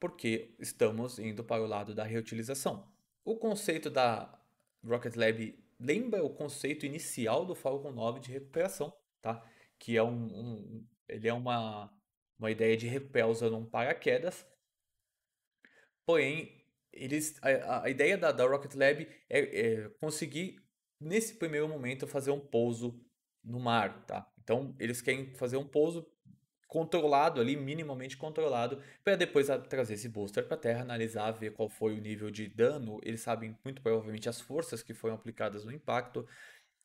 porque 0.00 0.50
estamos 0.58 1.20
indo 1.20 1.44
para 1.44 1.62
o 1.62 1.66
lado 1.68 1.94
da 1.94 2.02
reutilização. 2.02 2.84
O 3.24 3.36
conceito 3.36 3.88
da 3.88 4.36
Rocket 4.84 5.14
Lab 5.14 5.54
lembra 5.80 6.22
o 6.24 6.34
conceito 6.34 6.84
inicial 6.84 7.46
do 7.46 7.54
Falcon 7.54 7.90
9 7.90 8.20
de 8.20 8.30
recuperação, 8.30 8.92
tá? 9.22 9.44
Que 9.78 9.96
é 9.96 10.02
um, 10.02 10.26
um 10.26 10.86
ele 11.08 11.28
é 11.28 11.32
uma, 11.32 11.92
uma 12.38 12.50
ideia 12.50 12.76
de 12.76 12.86
recuperar 12.86 13.28
usando 13.28 13.56
um 13.56 13.66
paraquedas. 13.66 14.46
Porém, 16.06 16.64
eles, 16.92 17.38
a, 17.42 17.84
a 17.84 17.90
ideia 17.90 18.16
da, 18.16 18.30
da 18.30 18.46
Rocket 18.46 18.74
Lab 18.74 19.06
é, 19.28 19.40
é, 19.40 19.88
conseguir, 20.00 20.60
nesse 21.00 21.34
primeiro 21.34 21.68
momento, 21.68 22.06
fazer 22.06 22.30
um 22.30 22.40
pouso 22.40 23.00
no 23.42 23.58
mar, 23.58 24.04
tá? 24.06 24.30
Então, 24.42 24.74
eles 24.78 25.00
querem 25.00 25.34
fazer 25.34 25.56
um 25.56 25.66
pouso 25.66 26.06
controlado 26.70 27.40
ali, 27.40 27.56
minimamente 27.56 28.16
controlado, 28.16 28.80
para 29.02 29.16
depois 29.16 29.48
trazer 29.68 29.94
esse 29.94 30.08
booster 30.08 30.46
para 30.46 30.54
a 30.54 30.60
Terra, 30.60 30.82
analisar, 30.82 31.32
ver 31.32 31.52
qual 31.52 31.68
foi 31.68 31.94
o 31.98 32.00
nível 32.00 32.30
de 32.30 32.46
dano. 32.46 33.00
Eles 33.02 33.20
sabem 33.22 33.58
muito 33.64 33.82
provavelmente 33.82 34.28
as 34.28 34.40
forças 34.40 34.80
que 34.80 34.94
foram 34.94 35.16
aplicadas 35.16 35.64
no 35.64 35.72
impacto 35.72 36.24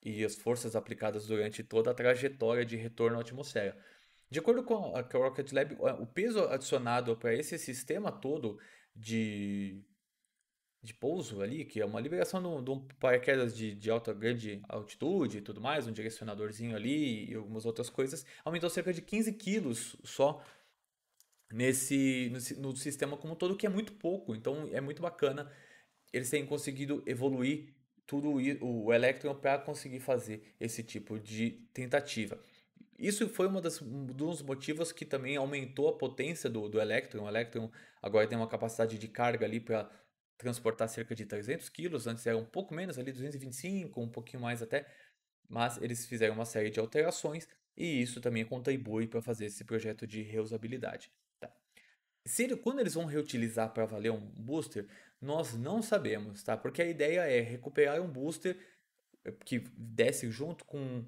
e 0.01 0.25
as 0.25 0.35
forças 0.35 0.75
aplicadas 0.75 1.27
durante 1.27 1.63
toda 1.63 1.91
a 1.91 1.93
trajetória 1.93 2.65
de 2.65 2.75
retorno 2.75 3.19
à 3.19 3.21
atmosfera. 3.21 3.77
De 4.27 4.39
acordo 4.39 4.63
com 4.63 4.95
a 4.95 5.01
Rocket 5.01 5.51
Lab, 5.51 5.77
o 5.99 6.07
peso 6.07 6.39
adicionado 6.45 7.15
para 7.15 7.35
esse 7.35 7.59
sistema 7.59 8.11
todo 8.11 8.57
de 8.95 9.83
de 10.85 10.93
pouso 10.93 11.41
ali, 11.41 11.65
que 11.65 11.81
é 11.81 11.85
uma 11.85 11.99
liberação 11.99 12.63
de 12.63 12.71
um 12.71 12.79
paraquedas 12.99 13.55
de, 13.55 13.73
de 13.73 13.89
alta, 13.89 14.13
grande 14.13 14.61
altitude 14.69 15.39
e 15.39 15.41
tudo 15.41 15.59
mais, 15.59 15.87
um 15.87 15.91
direcionadorzinho 15.91 16.75
ali 16.75 17.29
e 17.29 17.35
algumas 17.35 17.65
outras 17.65 17.89
coisas, 17.89 18.25
aumentou 18.45 18.69
cerca 18.69 18.93
de 18.93 19.01
15 19.01 19.33
quilos 19.33 19.97
só 20.03 20.41
nesse 21.51 22.29
no, 22.29 22.69
no 22.69 22.77
sistema 22.77 23.17
como 23.17 23.33
um 23.33 23.35
todo, 23.35 23.57
que 23.57 23.65
é 23.65 23.69
muito 23.69 23.93
pouco. 23.93 24.35
Então 24.35 24.69
é 24.71 24.79
muito 24.79 25.01
bacana 25.01 25.51
eles 26.13 26.29
terem 26.29 26.45
conseguido 26.45 27.03
evoluir 27.05 27.73
tudo 28.05 28.33
o 28.61 28.93
Electron 28.93 29.33
para 29.35 29.57
conseguir 29.57 29.99
fazer 29.99 30.55
esse 30.59 30.83
tipo 30.83 31.19
de 31.19 31.67
tentativa. 31.73 32.39
Isso 32.97 33.27
foi 33.27 33.47
uma 33.47 33.61
um 33.81 34.05
dos 34.05 34.41
motivos 34.41 34.91
que 34.91 35.03
também 35.03 35.35
aumentou 35.35 35.89
a 35.89 35.97
potência 35.97 36.49
do, 36.49 36.69
do 36.69 36.79
Electron. 36.79 37.23
O 37.23 37.27
Electron 37.27 37.69
agora 38.01 38.27
tem 38.27 38.37
uma 38.37 38.47
capacidade 38.47 38.97
de 38.97 39.07
carga 39.07 39.45
ali 39.45 39.59
para 39.59 39.89
transportar 40.37 40.89
cerca 40.89 41.15
de 41.15 41.25
300 41.25 41.69
quilos, 41.69 42.07
antes 42.07 42.25
era 42.25 42.37
um 42.37 42.45
pouco 42.45 42.73
menos, 42.73 42.97
ali 42.99 43.11
225, 43.11 44.01
um 44.01 44.09
pouquinho 44.09 44.41
mais 44.41 44.61
até, 44.61 44.85
mas 45.47 45.77
eles 45.81 46.05
fizeram 46.05 46.35
uma 46.35 46.45
série 46.45 46.69
de 46.69 46.79
alterações 46.79 47.47
e 47.77 48.01
isso 48.01 48.21
também 48.21 48.45
contribui 48.45 49.07
para 49.07 49.21
fazer 49.21 49.45
esse 49.45 49.63
projeto 49.63 50.07
de 50.07 50.21
reusabilidade. 50.21 51.11
Tá? 51.39 51.51
Se, 52.25 52.55
quando 52.57 52.79
eles 52.79 52.93
vão 52.93 53.05
reutilizar 53.05 53.73
para 53.73 53.85
valer 53.85 54.11
um 54.11 54.19
booster, 54.19 54.87
nós 55.21 55.53
não 55.53 55.81
sabemos, 55.81 56.43
tá? 56.43 56.55
Porque 56.57 56.81
a 56.81 56.85
ideia 56.85 57.21
é 57.21 57.41
recuperar 57.41 58.01
um 58.01 58.11
booster 58.11 58.57
eh, 59.23 59.33
que 59.43 59.59
desce 59.77 60.29
junto 60.29 60.65
com 60.65 61.05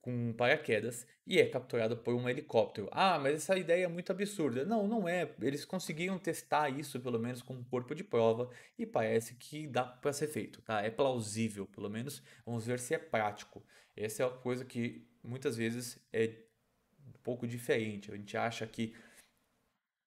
com 0.00 0.32
paraquedas 0.34 1.06
e 1.26 1.38
é 1.38 1.46
capturado 1.46 1.96
por 1.96 2.14
um 2.14 2.28
helicóptero. 2.28 2.88
Ah, 2.92 3.18
mas 3.18 3.36
essa 3.36 3.56
ideia 3.56 3.84
é 3.84 3.88
muito 3.88 4.12
absurda. 4.12 4.64
Não, 4.64 4.86
não 4.86 5.08
é. 5.08 5.30
Eles 5.40 5.64
conseguiram 5.64 6.18
testar 6.18 6.68
isso 6.68 7.00
pelo 7.00 7.18
menos 7.18 7.42
com 7.42 7.54
um 7.54 7.64
corpo 7.64 7.94
de 7.94 8.04
prova 8.04 8.50
e 8.78 8.84
parece 8.84 9.34
que 9.34 9.66
dá 9.66 9.84
para 9.84 10.12
ser 10.12 10.28
feito, 10.28 10.60
tá? 10.62 10.82
É 10.82 10.90
plausível, 10.90 11.66
pelo 11.66 11.88
menos. 11.88 12.22
Vamos 12.44 12.66
ver 12.66 12.78
se 12.78 12.94
é 12.94 12.98
prático. 12.98 13.64
Essa 13.96 14.22
é 14.22 14.26
uma 14.26 14.36
coisa 14.38 14.64
que 14.64 15.06
muitas 15.22 15.56
vezes 15.56 15.98
é 16.12 16.34
um 17.06 17.12
pouco 17.22 17.46
diferente. 17.46 18.12
A 18.12 18.16
gente 18.16 18.36
acha 18.36 18.66
que 18.66 18.94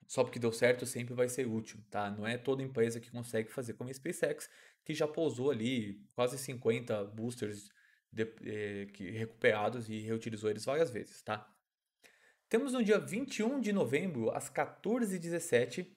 só 0.07 0.23
porque 0.23 0.37
deu 0.37 0.51
certo 0.51 0.85
sempre 0.85 1.15
vai 1.15 1.27
ser 1.27 1.47
útil, 1.47 1.79
tá? 1.89 2.11
Não 2.11 2.27
é 2.27 2.37
toda 2.37 2.61
empresa 2.61 2.99
que 2.99 3.09
consegue 3.09 3.51
fazer 3.51 3.73
como 3.73 3.89
a 3.89 3.93
SpaceX, 3.93 4.49
que 4.83 4.93
já 4.93 5.07
pousou 5.07 5.49
ali 5.49 5.99
quase 6.13 6.37
50 6.37 7.05
boosters 7.05 7.69
de, 8.15 8.23
eh, 8.43 8.87
que, 8.93 9.11
recuperados 9.11 9.89
e 9.89 9.99
reutilizou 9.99 10.49
eles 10.49 10.63
várias 10.63 10.89
vezes, 10.89 11.21
tá? 11.21 11.51
Temos 12.47 12.71
no 12.71 12.83
dia 12.83 12.97
21 12.97 13.59
de 13.59 13.73
novembro, 13.73 14.31
às 14.31 14.49
14h17, 14.49 15.87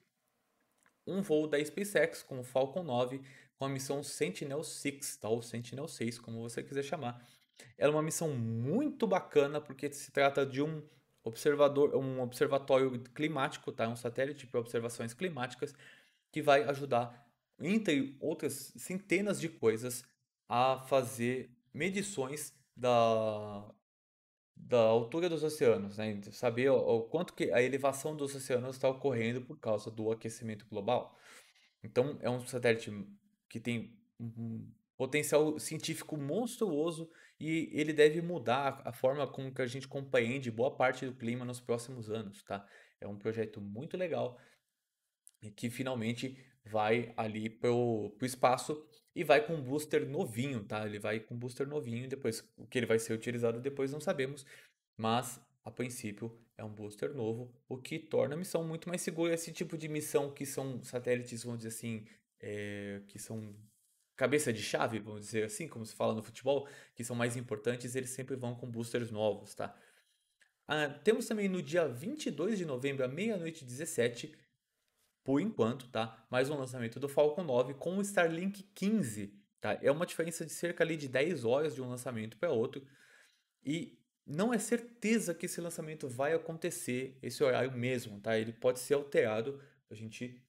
um 1.06 1.22
voo 1.22 1.46
da 1.46 1.64
SpaceX 1.64 2.22
com 2.22 2.40
o 2.40 2.44
Falcon 2.44 2.82
9 2.82 3.20
com 3.56 3.64
a 3.64 3.68
missão 3.68 4.02
Sentinel-6, 4.02 5.18
tá? 5.20 5.28
ou 5.28 5.40
Sentinel-6, 5.40 6.20
como 6.20 6.40
você 6.40 6.62
quiser 6.62 6.82
chamar. 6.82 7.24
Ela 7.76 7.92
é 7.92 7.96
uma 7.96 8.02
missão 8.02 8.28
muito 8.30 9.06
bacana 9.06 9.60
porque 9.60 9.92
se 9.92 10.10
trata 10.10 10.44
de 10.44 10.62
um 10.62 10.82
observador, 11.24 11.94
um 11.96 12.20
observatório 12.20 13.00
climático, 13.14 13.72
tá? 13.72 13.88
um 13.88 13.96
satélite 13.96 14.46
para 14.46 14.60
observações 14.60 15.12
climáticas 15.12 15.74
que 16.30 16.42
vai 16.42 16.62
ajudar, 16.64 17.26
entre 17.60 18.16
outras 18.20 18.72
centenas 18.76 19.40
de 19.40 19.48
coisas, 19.48 20.04
a 20.48 20.80
fazer 20.88 21.50
medições 21.72 22.54
da, 22.76 23.74
da 24.56 24.80
altura 24.80 25.28
dos 25.28 25.42
oceanos, 25.42 25.98
né? 25.98 26.20
Saber 26.32 26.70
o, 26.70 26.76
o 26.76 27.02
quanto 27.02 27.34
que 27.34 27.50
a 27.52 27.62
elevação 27.62 28.16
dos 28.16 28.34
oceanos 28.34 28.76
está 28.76 28.88
ocorrendo 28.88 29.42
por 29.42 29.58
causa 29.58 29.90
do 29.90 30.10
aquecimento 30.10 30.66
global. 30.66 31.16
Então, 31.82 32.18
é 32.20 32.28
um 32.28 32.44
satélite 32.46 32.90
que 33.48 33.60
tem 33.60 33.96
um 34.18 34.70
potencial 34.96 35.58
científico 35.58 36.16
monstruoso 36.16 37.10
e 37.38 37.70
ele 37.72 37.92
deve 37.92 38.20
mudar 38.20 38.82
a 38.84 38.92
forma 38.92 39.26
como 39.26 39.54
que 39.54 39.62
a 39.62 39.66
gente 39.66 39.86
compreende 39.86 40.50
boa 40.50 40.74
parte 40.74 41.06
do 41.06 41.14
clima 41.14 41.44
nos 41.44 41.60
próximos 41.60 42.10
anos, 42.10 42.42
tá? 42.42 42.66
É 43.00 43.06
um 43.06 43.16
projeto 43.16 43.60
muito 43.60 43.96
legal 43.96 44.38
e 45.40 45.50
que 45.50 45.70
finalmente 45.70 46.36
vai 46.64 47.12
ali 47.16 47.48
pro, 47.48 48.10
pro 48.18 48.26
espaço 48.26 48.84
e 49.18 49.24
vai 49.24 49.44
com 49.44 49.54
um 49.54 49.60
booster 49.60 50.08
novinho, 50.08 50.62
tá? 50.62 50.86
Ele 50.86 51.00
vai 51.00 51.18
com 51.18 51.34
um 51.34 51.38
booster 51.38 51.66
novinho 51.66 52.08
depois 52.08 52.48
o 52.56 52.64
que 52.64 52.78
ele 52.78 52.86
vai 52.86 53.00
ser 53.00 53.12
utilizado 53.12 53.58
depois 53.60 53.90
não 53.90 54.00
sabemos, 54.00 54.46
mas 54.96 55.40
a 55.64 55.72
princípio 55.72 56.38
é 56.56 56.62
um 56.62 56.72
booster 56.72 57.12
novo, 57.12 57.52
o 57.68 57.76
que 57.76 57.98
torna 57.98 58.36
a 58.36 58.38
missão 58.38 58.62
muito 58.62 58.88
mais 58.88 59.02
segura. 59.02 59.34
Esse 59.34 59.52
tipo 59.52 59.76
de 59.76 59.88
missão 59.88 60.32
que 60.32 60.46
são 60.46 60.80
satélites, 60.84 61.42
vamos 61.42 61.58
dizer 61.58 61.70
assim, 61.70 62.06
é, 62.38 63.02
que 63.08 63.18
são 63.18 63.56
cabeça 64.14 64.52
de 64.52 64.62
chave, 64.62 65.00
vamos 65.00 65.22
dizer 65.22 65.42
assim, 65.42 65.66
como 65.66 65.84
se 65.84 65.96
fala 65.96 66.14
no 66.14 66.22
futebol, 66.22 66.68
que 66.94 67.02
são 67.02 67.16
mais 67.16 67.36
importantes, 67.36 67.96
eles 67.96 68.10
sempre 68.10 68.36
vão 68.36 68.54
com 68.54 68.70
boosters 68.70 69.10
novos, 69.10 69.52
tá? 69.52 69.76
Ah, 70.68 70.88
temos 70.88 71.26
também 71.26 71.48
no 71.48 71.60
dia 71.60 71.88
22 71.88 72.56
de 72.56 72.64
novembro, 72.64 73.04
à 73.04 73.08
meia-noite 73.08 73.64
17, 73.64 74.32
por 75.28 75.42
enquanto, 75.42 75.86
tá? 75.88 76.26
Mais 76.30 76.48
um 76.48 76.56
lançamento 76.56 76.98
do 76.98 77.06
Falcon 77.06 77.44
9 77.44 77.74
com 77.74 77.98
o 77.98 78.00
Starlink 78.00 78.62
15, 78.74 79.38
tá? 79.60 79.78
É 79.82 79.92
uma 79.92 80.06
diferença 80.06 80.42
de 80.42 80.50
cerca 80.50 80.82
ali 80.82 80.96
de 80.96 81.06
10 81.06 81.44
horas 81.44 81.74
de 81.74 81.82
um 81.82 81.88
lançamento 81.90 82.38
para 82.38 82.48
outro. 82.48 82.82
E 83.62 83.98
não 84.26 84.54
é 84.54 84.58
certeza 84.58 85.34
que 85.34 85.44
esse 85.44 85.60
lançamento 85.60 86.08
vai 86.08 86.32
acontecer 86.32 87.18
esse 87.22 87.44
horário 87.44 87.70
mesmo, 87.72 88.18
tá? 88.20 88.38
Ele 88.38 88.54
pode 88.54 88.78
ser 88.78 88.94
alterado, 88.94 89.60
a 89.90 89.94
gente 89.94 90.42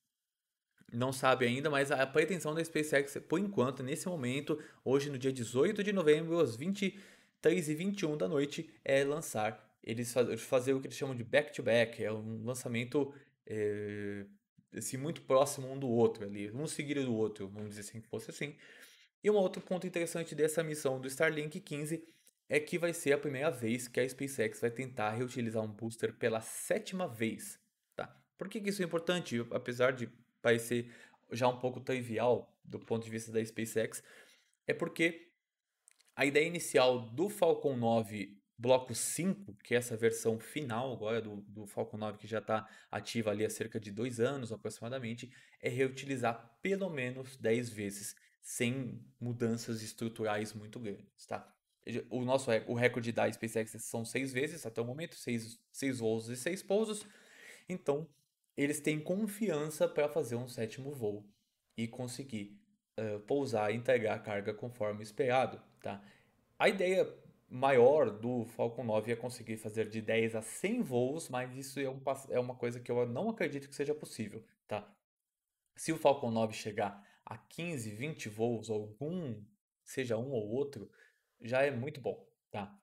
não 0.94 1.12
sabe 1.12 1.46
ainda, 1.46 1.70
mas 1.70 1.92
a 1.92 2.08
pretensão 2.08 2.56
da 2.56 2.64
SpaceX, 2.64 3.18
por 3.28 3.38
enquanto, 3.38 3.84
nesse 3.84 4.08
momento, 4.08 4.58
hoje 4.86 5.10
no 5.10 5.18
dia 5.18 5.34
18 5.34 5.84
de 5.84 5.92
novembro, 5.92 6.40
às 6.40 6.56
23 6.56 7.68
e 7.68 7.76
21 7.76 8.16
da 8.16 8.30
noite, 8.30 8.74
é 8.86 9.04
lançar, 9.04 9.78
eles 9.84 10.16
fazer 10.38 10.74
o 10.74 10.80
que 10.80 10.88
eles 10.88 10.96
chamam 10.96 11.18
de 11.18 11.24
back-to-back, 11.26 11.98
-back, 11.98 12.06
é 12.06 12.14
um 12.14 12.46
lançamento 12.46 13.14
é, 13.46 14.26
assim, 14.74 14.98
muito 14.98 15.22
próximo 15.22 15.72
um 15.72 15.78
do 15.78 15.88
outro 15.88 16.26
ali, 16.26 16.52
um 16.52 16.68
seguido 16.68 17.06
do 17.06 17.16
outro, 17.16 17.48
vamos 17.48 17.70
dizer 17.70 17.82
assim 17.82 18.02
que 18.02 18.08
fosse 18.08 18.30
assim. 18.30 18.56
E 19.24 19.30
um 19.30 19.36
outro 19.36 19.62
ponto 19.62 19.86
interessante 19.86 20.34
dessa 20.34 20.64
missão 20.64 21.00
do 21.00 21.08
Starlink 21.08 21.60
15 21.60 22.08
é 22.48 22.60
que 22.60 22.78
vai 22.78 22.94
ser 22.94 23.14
a 23.14 23.18
primeira 23.18 23.52
vez 23.52 23.88
que 23.88 24.00
a 24.00 24.08
SpaceX 24.08 24.62
vai 24.62 24.72
tentar 24.72 25.12
reutilizar 25.12 25.64
um 25.64 25.68
booster 25.68 26.14
pela 26.14 26.42
sétima 26.42 27.08
vez, 27.08 27.60
tá? 27.96 28.08
Por 28.38 28.48
que, 28.48 28.60
que 28.60 28.70
isso 28.70 28.82
é 28.82 28.86
importante? 28.86 29.46
Apesar 29.52 29.92
de 29.92 30.08
parecer 30.42 30.92
já 31.32 31.48
um 31.48 31.60
pouco 31.60 31.80
trivial 31.80 32.58
do 32.64 32.80
ponto 32.80 33.04
de 33.04 33.10
vista 33.12 33.32
da 33.32 33.44
SpaceX, 33.44 34.02
é 34.66 34.74
porque 34.74 35.32
a 36.16 36.26
ideia 36.26 36.46
inicial 36.46 37.00
do 37.00 37.30
Falcon 37.30 37.76
9 37.76 38.39
bloco 38.60 38.94
5, 38.94 39.54
que 39.64 39.74
é 39.74 39.78
essa 39.78 39.96
versão 39.96 40.38
final 40.38 40.92
agora 40.92 41.22
do, 41.22 41.38
do 41.38 41.66
Falcon 41.66 41.98
9, 41.98 42.18
que 42.18 42.28
já 42.28 42.40
está 42.40 42.68
ativa 42.92 43.32
ali 43.32 43.46
há 43.46 43.50
cerca 43.50 43.80
de 43.80 43.90
dois 43.90 44.20
anos 44.20 44.52
aproximadamente, 44.52 45.32
é 45.62 45.70
reutilizar 45.70 46.60
pelo 46.62 46.90
menos 46.90 47.38
10 47.38 47.70
vezes, 47.70 48.18
sem 48.42 49.02
mudanças 49.20 49.82
estruturais 49.82 50.54
muito 50.54 50.78
grandes, 50.78 51.26
tá? 51.26 51.50
O 52.10 52.26
nosso 52.26 52.52
o 52.68 52.74
recorde 52.74 53.14
da 53.14 53.32
SpaceX 53.32 53.72
são 53.80 54.04
seis 54.04 54.34
vezes 54.34 54.66
até 54.66 54.82
o 54.82 54.86
momento, 54.86 55.16
seis, 55.16 55.58
seis 55.72 56.00
voos 56.00 56.28
e 56.28 56.36
seis 56.36 56.62
pousos. 56.62 57.08
Então, 57.68 58.08
eles 58.58 58.82
têm 58.82 59.00
confiança 59.00 59.88
para 59.88 60.10
fazer 60.10 60.36
um 60.36 60.48
sétimo 60.48 60.92
voo 60.92 61.26
e 61.78 61.88
conseguir 61.88 62.60
uh, 63.00 63.20
pousar 63.22 63.72
e 63.72 63.78
entregar 63.78 64.16
a 64.16 64.20
carga 64.20 64.54
conforme 64.54 65.02
esperado, 65.02 65.62
tá? 65.82 66.04
A 66.60 66.68
ideia 66.68 67.08
maior 67.50 68.12
do 68.12 68.46
Falcon 68.46 68.84
9 68.84 69.12
é 69.12 69.16
conseguir 69.16 69.58
fazer 69.58 69.90
de 69.90 70.02
10 70.02 70.36
a 70.36 70.42
100 70.42 70.82
voos, 70.84 71.30
mas 71.30 71.56
isso 71.56 71.80
é, 71.80 71.90
um, 71.90 72.02
é 72.30 72.40
uma 72.40 72.56
coisa 72.56 72.80
que 72.80 72.92
eu 72.92 73.06
não 73.08 73.30
acredito 73.30 73.68
que 73.68 73.76
seja 73.76 73.96
possível, 73.96 74.44
tá? 74.68 74.88
Se 75.76 75.92
o 75.92 75.98
Falcon 75.98 76.30
9 76.30 76.54
chegar 76.54 77.04
a 77.26 77.38
15, 77.38 77.90
20 77.92 78.30
voos, 78.30 78.70
algum, 78.70 79.42
seja 79.84 80.18
um 80.18 80.32
ou 80.32 80.50
outro, 80.50 80.92
já 81.42 81.62
é 81.62 81.72
muito 81.72 82.00
bom, 82.00 82.28
tá? 82.52 82.78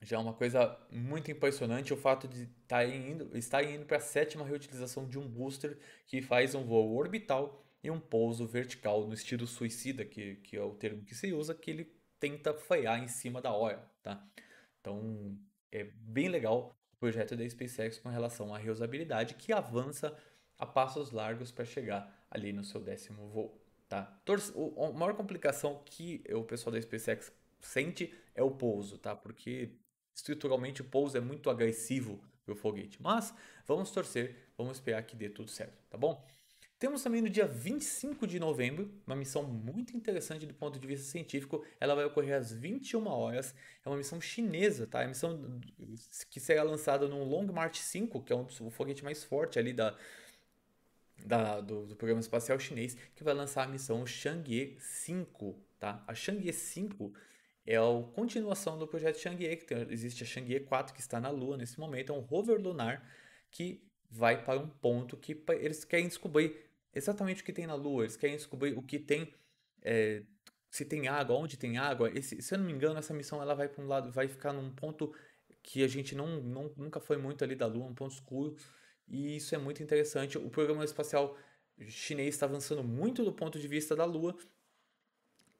Já 0.00 0.16
é 0.16 0.20
uma 0.20 0.34
coisa 0.34 0.78
muito 0.90 1.30
impressionante 1.30 1.92
o 1.92 1.96
fato 1.96 2.28
de 2.28 2.46
tá 2.68 2.84
indo, 2.84 3.36
estar 3.36 3.62
indo 3.64 3.86
para 3.86 3.96
a 3.96 4.00
sétima 4.00 4.44
reutilização 4.44 5.08
de 5.08 5.18
um 5.18 5.26
booster 5.26 5.78
que 6.06 6.22
faz 6.22 6.54
um 6.54 6.64
voo 6.64 6.94
orbital 6.94 7.64
e 7.82 7.90
um 7.90 8.00
pouso 8.00 8.46
vertical 8.46 9.06
no 9.06 9.14
estilo 9.14 9.46
suicida, 9.46 10.04
que, 10.04 10.36
que 10.36 10.56
é 10.56 10.62
o 10.62 10.74
termo 10.74 11.04
que 11.04 11.14
se 11.14 11.32
usa, 11.32 11.54
que 11.54 11.70
ele 11.70 11.95
tenta 12.18 12.54
falhar 12.54 13.02
em 13.02 13.08
cima 13.08 13.40
da 13.40 13.52
hora, 13.52 13.84
tá? 14.02 14.24
Então, 14.80 15.38
é 15.72 15.84
bem 15.84 16.28
legal 16.28 16.76
o 16.92 16.96
projeto 16.96 17.36
da 17.36 17.48
SpaceX 17.48 17.98
com 17.98 18.08
relação 18.08 18.54
à 18.54 18.58
reusabilidade 18.58 19.34
que 19.34 19.52
avança 19.52 20.16
a 20.58 20.64
passos 20.64 21.10
largos 21.10 21.52
para 21.52 21.64
chegar 21.64 22.26
ali 22.30 22.52
no 22.52 22.64
seu 22.64 22.80
décimo 22.80 23.28
voo, 23.28 23.60
tá? 23.88 24.20
A 24.26 24.92
maior 24.92 25.14
complicação 25.14 25.82
que 25.84 26.22
o 26.32 26.44
pessoal 26.44 26.72
da 26.72 26.80
SpaceX 26.80 27.32
sente 27.60 28.14
é 28.34 28.42
o 28.42 28.50
pouso, 28.50 28.98
tá? 28.98 29.14
Porque 29.14 29.76
estruturalmente 30.14 30.80
o 30.80 30.84
pouso 30.84 31.16
é 31.16 31.20
muito 31.20 31.50
agressivo 31.50 32.22
para 32.44 32.54
o 32.54 32.56
foguete. 32.56 33.02
Mas 33.02 33.34
vamos 33.66 33.90
torcer, 33.90 34.50
vamos 34.56 34.78
esperar 34.78 35.02
que 35.02 35.16
dê 35.16 35.28
tudo 35.28 35.50
certo, 35.50 35.84
tá 35.90 35.98
bom? 35.98 36.26
Temos 36.78 37.02
também 37.02 37.22
no 37.22 37.30
dia 37.30 37.46
25 37.46 38.26
de 38.26 38.38
novembro, 38.38 38.92
uma 39.06 39.16
missão 39.16 39.42
muito 39.42 39.96
interessante 39.96 40.44
do 40.44 40.52
ponto 40.52 40.78
de 40.78 40.86
vista 40.86 41.06
científico. 41.06 41.64
Ela 41.80 41.94
vai 41.94 42.04
ocorrer 42.04 42.36
às 42.36 42.52
21 42.52 43.06
horas. 43.06 43.54
É 43.82 43.88
uma 43.88 43.96
missão 43.96 44.20
chinesa, 44.20 44.86
tá? 44.86 45.00
É 45.00 45.04
uma 45.04 45.08
missão 45.08 45.58
que 46.28 46.38
será 46.38 46.62
lançada 46.62 47.08
no 47.08 47.24
Long 47.24 47.46
March 47.50 47.78
5, 47.78 48.22
que 48.22 48.30
é 48.30 48.36
um, 48.36 48.46
o 48.60 48.70
foguete 48.70 49.02
mais 49.02 49.24
forte 49.24 49.58
ali 49.58 49.72
da, 49.72 49.96
da, 51.24 51.62
do, 51.62 51.86
do, 51.86 51.96
programa 51.96 52.20
espacial 52.20 52.58
chinês, 52.58 52.94
que 53.14 53.24
vai 53.24 53.32
lançar 53.32 53.64
a 53.64 53.68
missão 53.68 54.04
Chang'e 54.06 54.76
5, 54.78 55.58
tá? 55.78 56.04
A 56.06 56.14
Chang'e 56.14 56.52
5 56.52 57.10
é 57.64 57.76
a 57.76 58.02
continuação 58.12 58.78
do 58.78 58.86
projeto 58.86 59.18
Chang'e, 59.18 59.56
que 59.56 59.64
tem, 59.64 59.78
existe 59.90 60.24
a 60.24 60.26
Chang'e 60.26 60.60
4 60.60 60.94
que 60.94 61.00
está 61.00 61.18
na 61.18 61.30
Lua 61.30 61.56
nesse 61.56 61.80
momento, 61.80 62.12
é 62.12 62.14
um 62.14 62.20
rover 62.20 62.60
lunar 62.60 63.02
que 63.50 63.82
vai 64.10 64.42
para 64.42 64.58
um 64.58 64.68
ponto 64.68 65.16
que 65.16 65.42
eles 65.48 65.84
querem 65.84 66.06
descobrir 66.06 66.65
exatamente 66.96 67.42
o 67.42 67.44
que 67.44 67.52
tem 67.52 67.66
na 67.66 67.74
Lua, 67.74 68.04
eles 68.04 68.16
querem 68.16 68.36
descobrir 68.36 68.76
o 68.76 68.82
que 68.82 68.98
tem, 68.98 69.32
é, 69.82 70.22
se 70.70 70.84
tem 70.84 71.08
água, 71.08 71.36
onde 71.36 71.56
tem 71.56 71.78
água. 71.78 72.10
Esse, 72.10 72.40
se 72.42 72.54
eu 72.54 72.58
não 72.58 72.66
me 72.66 72.72
engano, 72.72 72.98
essa 72.98 73.14
missão 73.14 73.40
ela 73.40 73.54
vai 73.54 73.68
para 73.68 73.82
um 73.82 73.86
lado, 73.86 74.10
vai 74.10 74.28
ficar 74.28 74.52
num 74.52 74.70
ponto 74.74 75.14
que 75.62 75.82
a 75.82 75.88
gente 75.88 76.14
não, 76.14 76.40
não, 76.42 76.72
nunca 76.76 77.00
foi 77.00 77.16
muito 77.16 77.42
ali 77.44 77.54
da 77.54 77.66
Lua, 77.66 77.86
um 77.86 77.94
ponto 77.94 78.14
escuro. 78.14 78.56
E 79.08 79.36
isso 79.36 79.54
é 79.54 79.58
muito 79.58 79.82
interessante. 79.82 80.38
O 80.38 80.50
programa 80.50 80.84
espacial 80.84 81.36
chinês 81.88 82.34
está 82.34 82.46
avançando 82.46 82.82
muito 82.82 83.24
do 83.24 83.32
ponto 83.32 83.58
de 83.58 83.68
vista 83.68 83.94
da 83.94 84.04
Lua. 84.04 84.36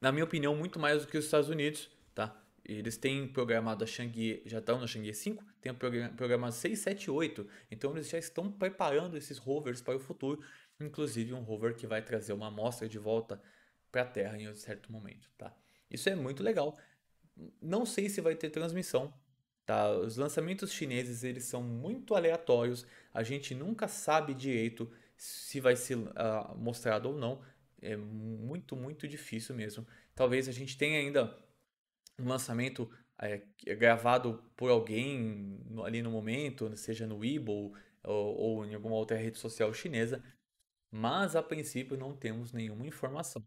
Na 0.01 0.13
minha 0.13 0.25
opinião, 0.25 0.55
muito 0.55 0.79
mais 0.79 1.03
do 1.03 1.09
que 1.09 1.19
os 1.19 1.25
Estados 1.25 1.49
Unidos, 1.49 1.91
tá? 2.15 2.43
Eles 2.65 2.97
têm 2.97 3.29
programado 3.29 3.85
a 3.85 3.87
Chang'e, 3.87 4.43
já 4.45 4.59
estão 4.59 4.81
na 4.81 4.87
Chang'e 4.87 5.15
5, 5.15 5.45
tem 5.61 5.73
programado 6.17 6.53
6, 6.53 6.79
7 6.79 7.11
8. 7.11 7.47
Então 7.71 7.93
eles 7.93 8.09
já 8.09 8.19
estão 8.19 8.51
preparando 8.51 9.17
esses 9.17 9.39
rovers 9.39 9.81
para 9.81 9.97
o 9.97 10.01
futuro, 10.01 10.43
inclusive 10.81 11.33
um 11.33 11.43
rover 11.43 11.75
que 11.75 11.87
vai 11.87 12.03
trazer 12.03 12.33
uma 12.33 12.49
amostra 12.49 12.89
de 12.89 12.99
volta 12.99 13.41
para 13.91 14.03
a 14.03 14.07
Terra 14.07 14.39
em 14.39 14.49
um 14.49 14.55
certo 14.55 14.93
momento, 14.93 15.31
tá? 15.39 15.57
Isso 15.91 16.09
é 16.09 16.15
muito 16.15 16.43
legal. 16.43 16.77
Não 17.61 17.87
sei 17.87 18.09
se 18.09 18.21
vai 18.21 18.35
ter 18.35 18.51
transmissão, 18.51 19.13
tá? 19.65 19.91
Os 19.91 20.17
lançamentos 20.17 20.73
chineses, 20.73 21.25
eles 21.25 21.45
são 21.45 21.63
muito 21.63 22.15
aleatórios. 22.15 22.87
A 23.13 23.23
gente 23.23 23.55
nunca 23.55 23.89
sabe 23.89 24.35
direito 24.35 24.91
se 25.17 25.61
vai 25.61 25.77
ser 25.77 25.97
uh, 25.97 26.57
mostrado 26.57 27.09
ou 27.09 27.17
não. 27.17 27.43
É 27.81 27.97
muito, 27.97 28.75
muito 28.75 29.07
difícil 29.07 29.55
mesmo. 29.55 29.87
Talvez 30.15 30.49
a 30.49 30.53
gente 30.53 30.77
tenha 30.77 30.99
ainda 30.99 31.37
um 32.19 32.27
lançamento 32.29 32.91
é, 33.19 33.43
gravado 33.77 34.43
por 34.57 34.71
alguém 34.71 35.59
ali 35.85 36.03
no 36.03 36.11
momento, 36.11 36.75
seja 36.77 37.07
no 37.07 37.19
Weibo 37.19 37.75
ou, 38.03 38.37
ou 38.37 38.67
em 38.67 38.75
alguma 38.75 38.95
outra 38.95 39.17
rede 39.17 39.39
social 39.39 39.73
chinesa, 39.73 40.23
mas 40.91 41.37
a 41.37 41.43
princípio 41.43 41.97
não 41.97 42.17
temos 42.17 42.53
nenhuma 42.53 42.87
informação 42.87 43.45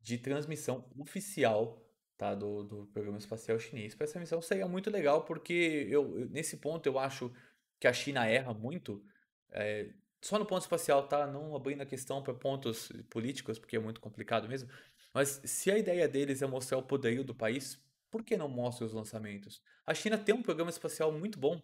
de 0.00 0.18
transmissão 0.18 0.88
oficial 0.98 1.84
tá, 2.16 2.34
do, 2.34 2.64
do 2.64 2.86
programa 2.86 3.18
espacial 3.18 3.58
chinês 3.58 3.94
para 3.94 4.04
essa 4.04 4.18
missão. 4.18 4.40
Seria 4.40 4.66
muito 4.66 4.90
legal 4.90 5.24
porque 5.24 5.86
eu, 5.90 6.28
nesse 6.30 6.56
ponto 6.56 6.86
eu 6.86 6.98
acho 6.98 7.32
que 7.78 7.86
a 7.86 7.92
China 7.92 8.26
erra 8.26 8.52
muito. 8.52 9.02
É, 9.50 9.92
só 10.20 10.38
no 10.38 10.46
ponto 10.46 10.62
espacial, 10.62 11.06
tá? 11.06 11.26
Não 11.26 11.54
abrindo 11.54 11.82
a 11.82 11.86
questão 11.86 12.22
para 12.22 12.34
pontos 12.34 12.90
políticos, 13.08 13.58
porque 13.58 13.76
é 13.76 13.78
muito 13.78 14.00
complicado 14.00 14.48
mesmo. 14.48 14.68
Mas 15.14 15.40
se 15.44 15.70
a 15.70 15.78
ideia 15.78 16.08
deles 16.08 16.42
é 16.42 16.46
mostrar 16.46 16.78
o 16.78 16.82
poderio 16.82 17.24
do 17.24 17.34
país, 17.34 17.80
por 18.10 18.24
que 18.24 18.36
não 18.36 18.48
mostra 18.48 18.84
os 18.84 18.92
lançamentos? 18.92 19.62
A 19.86 19.94
China 19.94 20.18
tem 20.18 20.34
um 20.34 20.42
programa 20.42 20.70
espacial 20.70 21.12
muito 21.12 21.38
bom, 21.38 21.62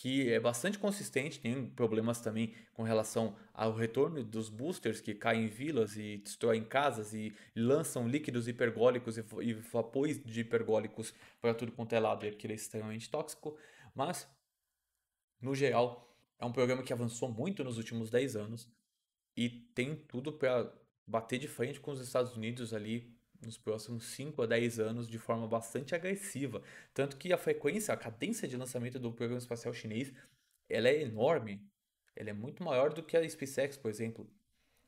que 0.00 0.32
é 0.32 0.38
bastante 0.38 0.78
consistente, 0.78 1.40
tem 1.40 1.66
problemas 1.70 2.20
também 2.20 2.54
com 2.72 2.84
relação 2.84 3.34
ao 3.52 3.74
retorno 3.74 4.22
dos 4.22 4.48
boosters 4.48 5.00
que 5.00 5.12
caem 5.12 5.46
em 5.46 5.48
vilas 5.48 5.96
e 5.96 6.18
destroem 6.18 6.64
casas 6.64 7.12
e 7.12 7.34
lançam 7.54 8.06
líquidos 8.06 8.46
hipergólicos 8.46 9.18
e 9.18 9.54
vapores 9.54 10.22
de 10.24 10.42
hipergólicos 10.42 11.12
para 11.40 11.52
tudo 11.52 11.72
quanto 11.72 11.94
é 11.94 11.98
lado 11.98 12.24
e 12.24 12.28
aquilo 12.28 12.52
é 12.52 12.56
extremamente 12.56 13.10
tóxico, 13.10 13.58
mas 13.92 14.28
no 15.40 15.52
geral 15.52 16.16
é 16.38 16.44
um 16.44 16.52
programa 16.52 16.84
que 16.84 16.92
avançou 16.92 17.28
muito 17.28 17.64
nos 17.64 17.76
últimos 17.76 18.08
10 18.08 18.36
anos 18.36 18.70
e 19.36 19.48
tem 19.48 19.96
tudo 19.96 20.32
para 20.32 20.72
bater 21.04 21.40
de 21.40 21.48
frente 21.48 21.80
com 21.80 21.90
os 21.90 22.00
Estados 22.00 22.36
Unidos 22.36 22.72
ali 22.72 23.17
nos 23.40 23.56
próximos 23.56 24.04
5 24.04 24.42
a 24.42 24.46
10 24.46 24.80
anos 24.80 25.08
de 25.08 25.18
forma 25.18 25.46
bastante 25.46 25.94
agressiva. 25.94 26.62
Tanto 26.92 27.16
que 27.16 27.32
a 27.32 27.38
frequência, 27.38 27.94
a 27.94 27.96
cadência 27.96 28.48
de 28.48 28.56
lançamento 28.56 28.98
do 28.98 29.12
programa 29.12 29.38
espacial 29.38 29.72
chinês, 29.72 30.12
ela 30.68 30.88
é 30.88 31.02
enorme. 31.02 31.62
Ela 32.16 32.30
é 32.30 32.32
muito 32.32 32.62
maior 32.62 32.92
do 32.92 33.02
que 33.02 33.16
a 33.16 33.28
SpaceX, 33.28 33.76
por 33.76 33.90
exemplo. 33.90 34.28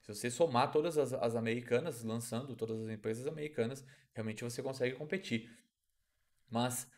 Se 0.01 0.15
você 0.15 0.31
somar 0.31 0.73
todas 0.73 0.99
as, 0.99 1.13
as 1.13 1.37
americanas, 1.37 2.03
lançando 2.03 2.57
todas 2.57 2.81
as 2.81 2.89
empresas 2.89 3.27
americanas, 3.27 3.85
realmente 4.13 4.43
você 4.43 4.63
consegue 4.63 4.97
competir. 4.97 5.49
Mas 6.49 6.91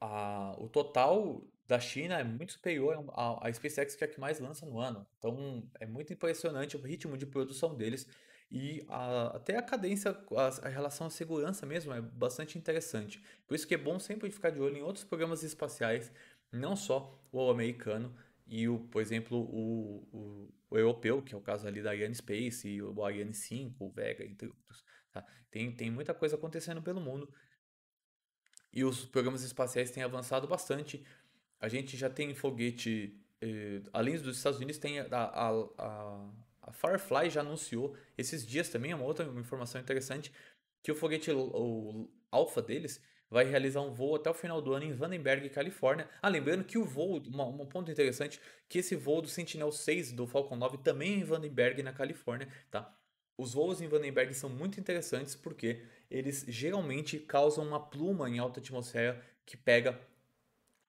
a, 0.00 0.54
o 0.58 0.68
total 0.68 1.42
da 1.66 1.80
China 1.80 2.18
é 2.18 2.24
muito 2.24 2.52
superior 2.52 3.04
à, 3.14 3.48
à 3.48 3.52
SpaceX, 3.52 3.96
que 3.96 4.04
é 4.04 4.06
a 4.06 4.10
que 4.10 4.20
mais 4.20 4.38
lança 4.38 4.66
no 4.66 4.78
ano. 4.78 5.06
Então 5.18 5.66
é 5.80 5.86
muito 5.86 6.12
impressionante 6.12 6.76
o 6.76 6.80
ritmo 6.80 7.16
de 7.16 7.24
produção 7.24 7.74
deles 7.74 8.06
e 8.54 8.84
a, 8.88 9.36
até 9.36 9.56
a 9.56 9.62
cadência, 9.62 10.12
a, 10.12 10.66
a, 10.66 10.68
relação 10.68 11.08
à 11.08 11.10
segurança 11.10 11.66
mesmo 11.66 11.92
é 11.92 12.00
bastante 12.00 12.56
interessante. 12.56 13.20
Por 13.48 13.56
isso 13.56 13.66
que 13.66 13.74
é 13.74 13.78
bom 13.78 13.98
sempre 13.98 14.30
ficar 14.30 14.50
de 14.50 14.60
olho 14.60 14.76
em 14.76 14.82
outros 14.82 15.04
programas 15.04 15.42
espaciais, 15.42 16.12
não 16.52 16.76
só 16.76 17.20
o 17.32 17.50
americano 17.50 18.14
e 18.46 18.68
o, 18.68 18.78
por 18.78 19.02
exemplo, 19.02 19.38
o, 19.38 20.06
o, 20.12 20.54
o 20.70 20.78
europeu, 20.78 21.20
que 21.20 21.34
é 21.34 21.36
o 21.36 21.40
caso 21.40 21.66
ali 21.66 21.82
da 21.82 21.90
Ariane 21.90 22.14
Space 22.14 22.68
e 22.68 22.80
o 22.80 23.04
Ariane 23.04 23.34
5, 23.34 23.84
o 23.84 23.90
Vega, 23.90 24.24
entre 24.24 24.46
outros. 24.46 24.84
Tá? 25.10 25.26
Tem, 25.50 25.72
tem 25.72 25.90
muita 25.90 26.14
coisa 26.14 26.36
acontecendo 26.36 26.80
pelo 26.80 27.00
mundo 27.00 27.28
e 28.72 28.84
os 28.84 29.04
programas 29.04 29.42
espaciais 29.42 29.90
têm 29.90 30.04
avançado 30.04 30.46
bastante. 30.46 31.04
A 31.58 31.68
gente 31.68 31.96
já 31.96 32.08
tem 32.08 32.32
foguete, 32.36 33.20
eh, 33.40 33.82
além 33.92 34.16
dos 34.16 34.36
Estados 34.36 34.60
Unidos, 34.60 34.78
tem 34.78 35.00
a, 35.00 35.06
a, 35.10 35.50
a, 35.76 36.30
a, 36.66 36.72
Firefly 36.72 37.30
já 37.30 37.40
anunciou 37.40 37.96
esses 38.16 38.46
dias 38.46 38.68
também, 38.68 38.92
é 38.92 38.94
uma 38.94 39.04
outra 39.04 39.24
informação 39.38 39.80
interessante, 39.80 40.32
que 40.82 40.92
o 40.92 40.94
foguete, 40.94 41.30
o, 41.30 42.08
Alpha 42.30 42.60
deles, 42.60 43.00
vai 43.30 43.44
realizar 43.44 43.80
um 43.80 43.92
voo 43.92 44.16
até 44.16 44.28
o 44.28 44.34
final 44.34 44.60
do 44.60 44.72
ano 44.72 44.84
em 44.84 44.92
Vandenberg, 44.92 45.48
Califórnia. 45.50 46.08
Ah, 46.20 46.28
lembrando 46.28 46.64
que 46.64 46.76
o 46.76 46.84
voo, 46.84 47.22
uma, 47.26 47.46
um 47.46 47.66
ponto 47.66 47.90
interessante, 47.90 48.40
que 48.68 48.78
esse 48.78 48.96
voo 48.96 49.22
do 49.22 49.28
Sentinel-6 49.28 50.14
do 50.14 50.26
Falcon 50.26 50.56
9 50.56 50.78
também 50.78 51.14
é 51.14 51.16
em 51.18 51.24
Vandenberg, 51.24 51.82
na 51.82 51.92
Califórnia, 51.92 52.48
tá? 52.70 52.92
Os 53.36 53.54
voos 53.54 53.80
em 53.80 53.88
Vandenberg 53.88 54.32
são 54.32 54.48
muito 54.48 54.78
interessantes 54.78 55.34
porque 55.34 55.82
eles 56.08 56.44
geralmente 56.46 57.18
causam 57.18 57.66
uma 57.66 57.80
pluma 57.80 58.30
em 58.30 58.38
alta 58.38 58.60
atmosfera 58.60 59.20
que 59.44 59.56
pega 59.56 59.98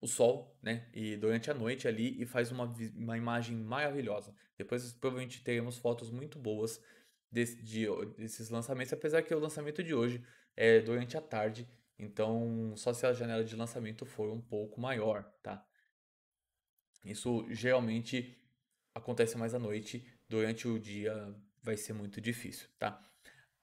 o 0.01 0.07
sol, 0.07 0.57
né? 0.61 0.87
E 0.93 1.15
durante 1.17 1.49
a 1.49 1.53
noite 1.53 1.87
ali 1.87 2.21
e 2.21 2.25
faz 2.25 2.51
uma, 2.51 2.65
uma 2.95 3.17
imagem 3.17 3.55
maravilhosa. 3.57 4.35
Depois 4.57 4.93
provavelmente 4.93 5.43
teremos 5.43 5.77
fotos 5.77 6.11
muito 6.11 6.37
boas 6.37 6.81
desse, 7.31 7.61
de, 7.61 7.87
desses 8.17 8.49
lançamentos, 8.49 8.93
apesar 8.93 9.21
que 9.21 9.33
o 9.33 9.39
lançamento 9.39 9.83
de 9.83 9.93
hoje 9.93 10.23
é 10.55 10.79
durante 10.79 11.17
a 11.17 11.21
tarde, 11.21 11.67
então 11.99 12.73
só 12.77 12.93
se 12.93 13.05
a 13.05 13.13
janela 13.13 13.43
de 13.43 13.55
lançamento 13.55 14.05
for 14.05 14.31
um 14.31 14.41
pouco 14.41 14.79
maior, 14.79 15.23
tá? 15.43 15.65
Isso 17.03 17.45
geralmente 17.49 18.37
acontece 18.93 19.37
mais 19.37 19.53
à 19.53 19.59
noite, 19.59 20.07
durante 20.29 20.67
o 20.67 20.79
dia 20.79 21.35
vai 21.61 21.75
ser 21.75 21.93
muito 21.93 22.21
difícil, 22.21 22.69
tá? 22.79 23.03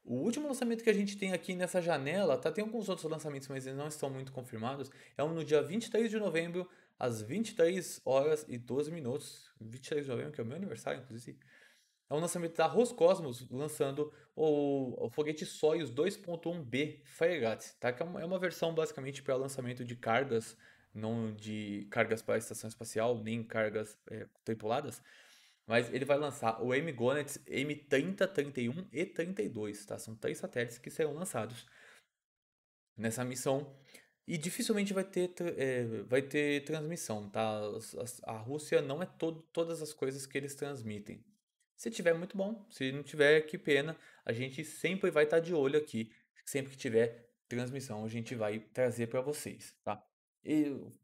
O 0.04 0.14
último 0.14 0.48
lançamento 0.48 0.82
que 0.82 0.90
a 0.90 0.94
gente 0.94 1.16
tem 1.16 1.32
aqui 1.32 1.54
nessa 1.54 1.80
janela, 1.80 2.36
tá? 2.36 2.50
Tem 2.50 2.64
alguns 2.64 2.88
outros 2.88 3.08
lançamentos, 3.08 3.46
mas 3.48 3.66
eles 3.66 3.78
não 3.78 3.86
estão 3.86 4.10
muito 4.10 4.32
confirmados. 4.32 4.90
É 5.16 5.22
um 5.22 5.32
no 5.32 5.44
dia 5.44 5.62
23 5.62 6.10
de 6.10 6.18
novembro, 6.18 6.68
às 6.98 7.22
23 7.22 8.00
horas 8.04 8.44
e 8.48 8.58
12 8.58 8.90
minutos. 8.90 9.48
23 9.60 10.04
de 10.04 10.10
novembro, 10.10 10.32
que 10.32 10.40
é 10.40 10.44
o 10.44 10.46
meu 10.46 10.56
aniversário, 10.56 11.00
inclusive. 11.00 11.38
É 12.10 12.14
um 12.14 12.18
lançamento 12.18 12.56
da 12.56 12.66
Roscosmos, 12.66 13.48
lançando 13.48 14.12
o, 14.36 15.06
o 15.06 15.08
foguete 15.08 15.46
Soyuz 15.46 15.90
2.1B 15.90 17.00
Fregat, 17.04 17.72
tá? 17.78 17.92
Que 17.92 18.02
é 18.02 18.06
uma, 18.06 18.20
é 18.20 18.24
uma 18.24 18.38
versão 18.38 18.74
basicamente 18.74 19.22
para 19.22 19.36
lançamento 19.36 19.84
de 19.84 19.96
cargas, 19.96 20.56
não 20.92 21.32
de 21.32 21.86
cargas 21.90 22.20
para 22.20 22.34
a 22.34 22.38
estação 22.38 22.68
espacial, 22.68 23.16
nem 23.16 23.42
cargas 23.42 23.96
é, 24.10 24.26
tripuladas. 24.44 25.00
Mas 25.72 25.90
ele 25.90 26.04
vai 26.04 26.18
lançar 26.18 26.62
o 26.62 26.74
M-GONET 26.74 27.38
M30, 27.48 28.30
31 28.30 28.88
e 28.92 29.06
32, 29.06 29.86
tá? 29.86 29.98
São 29.98 30.14
três 30.14 30.36
satélites 30.36 30.76
que 30.76 30.90
serão 30.90 31.14
lançados 31.14 31.66
nessa 32.94 33.24
missão. 33.24 33.74
E 34.28 34.36
dificilmente 34.36 34.92
vai 34.92 35.02
ter, 35.02 35.32
é, 35.56 35.84
vai 36.02 36.20
ter 36.20 36.62
transmissão, 36.66 37.26
tá? 37.30 37.58
A, 38.24 38.36
Rússia 38.36 38.82
não 38.82 39.02
é 39.02 39.06
todas 39.06 39.80
as 39.80 39.94
coisas 39.94 40.26
que 40.26 40.36
eles 40.36 40.54
transmitem. 40.54 41.24
Se 41.74 41.90
tiver, 41.90 42.12
muito 42.12 42.36
bom. 42.36 42.68
Se 42.70 42.92
não 42.92 43.02
tiver, 43.02 43.40
que 43.40 43.56
pena. 43.56 43.96
A 44.26 44.32
gente 44.34 44.62
sempre 44.66 45.10
vai 45.10 45.24
estar 45.24 45.38
tá 45.38 45.42
de 45.42 45.54
olho 45.54 45.78
aqui. 45.78 46.12
Sempre 46.44 46.72
que 46.72 46.76
tiver 46.76 47.30
transmissão, 47.48 48.04
a 48.04 48.08
gente 48.08 48.34
vai 48.34 48.58
trazer 48.58 49.06
para 49.06 49.22
vocês, 49.22 49.74
tá? 49.82 50.06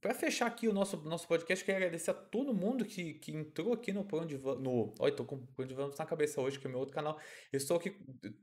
Para 0.00 0.14
fechar 0.14 0.46
aqui 0.46 0.66
o 0.66 0.72
nosso, 0.72 0.96
nosso 1.04 1.28
podcast, 1.28 1.64
quero 1.64 1.76
agradecer 1.76 2.10
a 2.10 2.14
todo 2.14 2.52
mundo 2.52 2.84
que, 2.84 3.14
que 3.14 3.32
entrou 3.32 3.72
aqui 3.72 3.92
no 3.92 4.04
Por 4.04 4.22
Onde 4.22 4.36
Vamos. 4.36 4.62
No, 4.62 4.94
olha, 4.98 5.14
tô 5.14 5.24
com 5.24 5.38
Por 5.38 5.64
Onde 5.64 5.74
Vamos 5.74 5.96
na 5.96 6.04
cabeça 6.04 6.40
hoje, 6.40 6.58
que 6.58 6.66
é 6.66 6.68
o 6.68 6.70
meu 6.70 6.80
outro 6.80 6.94
canal. 6.94 7.18
Eu 7.52 7.56
estou 7.56 7.76
aqui, 7.76 7.96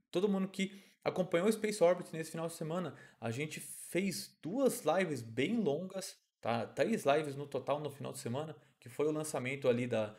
todo 0.09 0.29
mundo 0.29 0.47
que 0.47 0.83
acompanhou 1.03 1.47
o 1.47 1.51
Space 1.51 1.83
Orbit 1.83 2.13
nesse 2.13 2.31
final 2.31 2.47
de 2.47 2.53
semana. 2.53 2.95
A 3.19 3.29
gente 3.29 3.59
fez 3.59 4.37
duas 4.41 4.83
lives 4.83 5.21
bem 5.21 5.61
longas, 5.61 6.17
tá? 6.39 6.65
Três 6.65 7.03
lives 7.05 7.35
no 7.35 7.45
total 7.45 7.79
no 7.81 7.89
final 7.89 8.13
de 8.13 8.19
semana, 8.19 8.55
que 8.79 8.87
foi 8.87 9.05
o 9.05 9.11
lançamento 9.11 9.67
ali 9.67 9.87
da, 9.87 10.15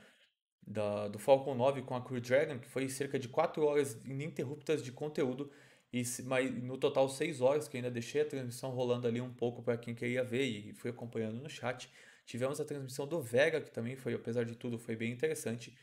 da, 0.67 1.09
do 1.09 1.19
Falcon 1.19 1.55
9 1.55 1.83
com 1.83 1.97
a 1.97 2.05
Crew 2.05 2.21
Dragon, 2.21 2.59
que 2.59 2.69
foi 2.69 2.89
cerca 2.91 3.19
de 3.19 3.29
4 3.29 3.65
horas 3.65 3.95
ininterruptas 4.05 4.83
de 4.83 4.93
conteúdo. 4.93 5.51
E, 5.93 6.03
mas 6.25 6.51
no 6.63 6.77
total 6.77 7.09
6 7.09 7.41
horas, 7.41 7.69
que 7.69 7.77
ainda 7.77 7.91
deixei 7.91 8.23
a 8.23 8.27
transmissão 8.27 8.71
rolando 8.71 9.07
ali 9.07 9.21
um 9.21 9.33
pouco 9.33 9.63
para 9.63 9.79
quem 9.79 9.95
queria 9.95 10.25
ver 10.25 10.45
e 10.45 10.73
fui 10.75 10.91
acompanhando 10.91 11.41
no 11.41 11.49
chat. 11.49 11.91
Tivemos 12.25 12.61
a 12.61 12.65
transmissão 12.65 13.07
do 13.07 13.23
Vega, 13.23 13.61
que 13.61 13.71
também 13.71 13.97
foi, 13.97 14.15
apesar 14.15 14.45
de 14.45 14.57
tudo, 14.57 14.79
foi 14.79 14.97
bem 14.97 15.13
interessante. 15.13 15.77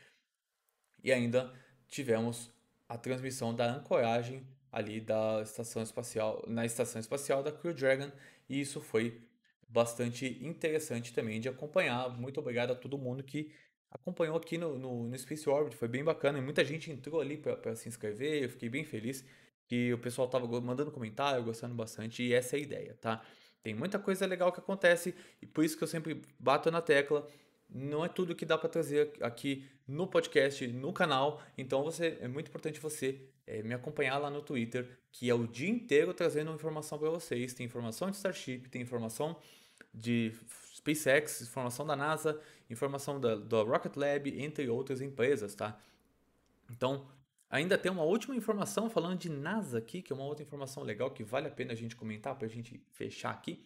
E 1.02 1.12
ainda 1.12 1.52
tivemos 1.88 2.50
a 2.88 2.98
transmissão 2.98 3.54
da 3.54 3.74
ancoragem 3.74 4.46
ali 4.70 5.00
da 5.00 5.40
estação 5.42 5.82
espacial, 5.82 6.44
na 6.48 6.66
estação 6.66 7.00
espacial 7.00 7.42
da 7.42 7.52
Crew 7.52 7.72
Dragon, 7.72 8.10
e 8.48 8.60
isso 8.60 8.80
foi 8.80 9.22
bastante 9.68 10.38
interessante 10.44 11.12
também 11.12 11.40
de 11.40 11.48
acompanhar. 11.48 12.08
Muito 12.10 12.40
obrigado 12.40 12.72
a 12.72 12.74
todo 12.74 12.98
mundo 12.98 13.22
que 13.22 13.52
acompanhou 13.90 14.36
aqui 14.36 14.58
no, 14.58 14.76
no, 14.76 15.08
no 15.08 15.18
Space 15.18 15.48
Orbit, 15.48 15.76
foi 15.76 15.86
bem 15.86 16.02
bacana, 16.02 16.38
e 16.38 16.42
muita 16.42 16.64
gente 16.64 16.90
entrou 16.90 17.20
ali 17.20 17.36
para 17.36 17.76
se 17.76 17.88
inscrever, 17.88 18.42
eu 18.42 18.50
fiquei 18.50 18.68
bem 18.68 18.84
feliz 18.84 19.24
que 19.66 19.92
o 19.92 19.98
pessoal 19.98 20.28
tava 20.28 20.46
mandando 20.60 20.90
comentário, 20.90 21.42
gostando 21.42 21.74
bastante, 21.74 22.22
e 22.22 22.32
essa 22.32 22.56
é 22.56 22.58
a 22.58 22.62
ideia, 22.62 22.98
tá? 23.00 23.22
Tem 23.62 23.74
muita 23.74 23.98
coisa 23.98 24.26
legal 24.26 24.52
que 24.52 24.60
acontece, 24.60 25.14
e 25.40 25.46
por 25.46 25.64
isso 25.64 25.76
que 25.76 25.84
eu 25.84 25.88
sempre 25.88 26.20
bato 26.38 26.70
na 26.70 26.82
tecla, 26.82 27.26
não 27.68 28.04
é 28.04 28.08
tudo 28.08 28.34
que 28.34 28.44
dá 28.44 28.58
para 28.58 28.68
trazer 28.68 29.12
aqui 29.20 29.66
no 29.88 30.06
podcast, 30.06 30.66
no 30.68 30.92
canal. 30.92 31.42
Então 31.56 31.82
você 31.82 32.18
é 32.20 32.28
muito 32.28 32.48
importante 32.48 32.78
você 32.78 33.20
é, 33.46 33.62
me 33.62 33.74
acompanhar 33.74 34.18
lá 34.18 34.30
no 34.30 34.42
Twitter, 34.42 34.88
que 35.10 35.28
é 35.28 35.34
o 35.34 35.46
dia 35.46 35.68
inteiro 35.68 36.14
trazendo 36.14 36.52
informação 36.52 36.98
para 36.98 37.10
vocês. 37.10 37.52
Tem 37.52 37.66
informação 37.66 38.10
de 38.10 38.16
Starship, 38.16 38.68
tem 38.68 38.82
informação 38.82 39.36
de 39.92 40.32
SpaceX, 40.74 41.42
informação 41.42 41.86
da 41.86 41.96
NASA, 41.96 42.40
informação 42.68 43.20
da, 43.20 43.34
da 43.36 43.62
Rocket 43.62 43.96
Lab, 43.96 44.42
entre 44.42 44.68
outras 44.68 45.00
empresas, 45.00 45.54
tá? 45.54 45.78
Então, 46.70 47.06
ainda 47.54 47.78
tem 47.78 47.90
uma 47.90 48.02
última 48.02 48.34
informação 48.34 48.90
falando 48.90 49.16
de 49.16 49.28
NASA 49.28 49.78
aqui, 49.78 50.02
que 50.02 50.12
é 50.12 50.16
uma 50.16 50.24
outra 50.24 50.44
informação 50.44 50.82
legal 50.82 51.12
que 51.12 51.22
vale 51.22 51.46
a 51.46 51.50
pena 51.50 51.72
a 51.72 51.76
gente 51.76 51.94
comentar 51.94 52.34
para 52.34 52.46
a 52.46 52.50
gente 52.50 52.84
fechar 52.90 53.30
aqui, 53.30 53.64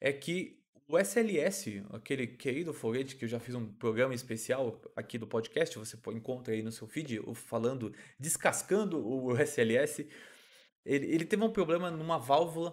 é 0.00 0.12
que 0.12 0.62
o 0.86 0.96
SLS, 0.96 1.84
aquele 1.90 2.28
querido 2.28 2.72
foguete 2.72 3.16
que 3.16 3.24
eu 3.24 3.28
já 3.28 3.40
fiz 3.40 3.56
um 3.56 3.66
programa 3.66 4.14
especial 4.14 4.80
aqui 4.94 5.18
do 5.18 5.26
podcast, 5.26 5.76
você 5.76 5.98
encontra 6.14 6.54
aí 6.54 6.62
no 6.62 6.70
seu 6.70 6.86
feed, 6.86 7.20
falando, 7.34 7.92
descascando 8.16 9.04
o 9.04 9.36
SLS, 9.36 10.08
ele, 10.84 11.06
ele 11.06 11.24
teve 11.24 11.42
um 11.42 11.50
problema 11.50 11.90
numa 11.90 12.18
válvula 12.18 12.72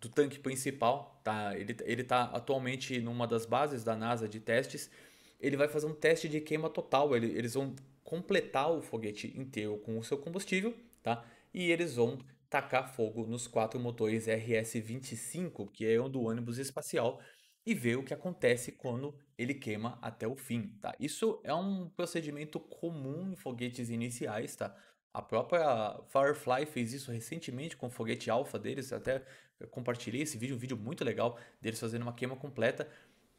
do 0.00 0.08
tanque 0.08 0.40
principal, 0.40 1.20
tá? 1.22 1.56
Ele, 1.56 1.76
ele 1.84 2.02
tá 2.02 2.24
atualmente 2.24 3.00
numa 3.00 3.24
das 3.24 3.46
bases 3.46 3.84
da 3.84 3.94
NASA 3.94 4.28
de 4.28 4.40
testes. 4.40 4.90
Ele 5.38 5.56
vai 5.56 5.68
fazer 5.68 5.86
um 5.86 5.94
teste 5.94 6.28
de 6.28 6.40
queima 6.40 6.68
total. 6.68 7.14
Ele, 7.14 7.28
eles 7.38 7.54
vão 7.54 7.72
completar 8.14 8.70
o 8.70 8.80
foguete 8.80 9.36
inteiro 9.36 9.76
com 9.78 9.98
o 9.98 10.04
seu 10.04 10.16
combustível, 10.16 10.72
tá? 11.02 11.24
E 11.52 11.68
eles 11.72 11.96
vão 11.96 12.16
tacar 12.48 12.94
fogo 12.94 13.26
nos 13.26 13.48
quatro 13.48 13.80
motores 13.80 14.28
RS-25, 14.28 15.68
que 15.72 15.84
é 15.84 16.00
um 16.00 16.08
do 16.08 16.22
ônibus 16.22 16.58
espacial, 16.58 17.20
e 17.66 17.74
ver 17.74 17.96
o 17.96 18.04
que 18.04 18.14
acontece 18.14 18.70
quando 18.70 19.18
ele 19.36 19.54
queima 19.54 19.98
até 20.00 20.28
o 20.28 20.36
fim, 20.36 20.68
tá? 20.80 20.94
Isso 21.00 21.40
é 21.42 21.52
um 21.52 21.88
procedimento 21.88 22.60
comum 22.60 23.32
em 23.32 23.36
foguetes 23.36 23.88
iniciais, 23.90 24.54
tá? 24.54 24.76
A 25.12 25.20
própria 25.20 26.00
Firefly 26.08 26.66
fez 26.66 26.92
isso 26.92 27.10
recentemente 27.10 27.76
com 27.76 27.88
o 27.88 27.90
foguete 27.90 28.30
alfa 28.30 28.60
deles, 28.60 28.92
até 28.92 29.24
compartilhei 29.72 30.22
esse 30.22 30.38
vídeo, 30.38 30.54
um 30.54 30.58
vídeo 30.58 30.76
muito 30.76 31.04
legal 31.04 31.36
deles 31.60 31.80
fazendo 31.80 32.02
uma 32.02 32.12
queima 32.12 32.36
completa. 32.36 32.88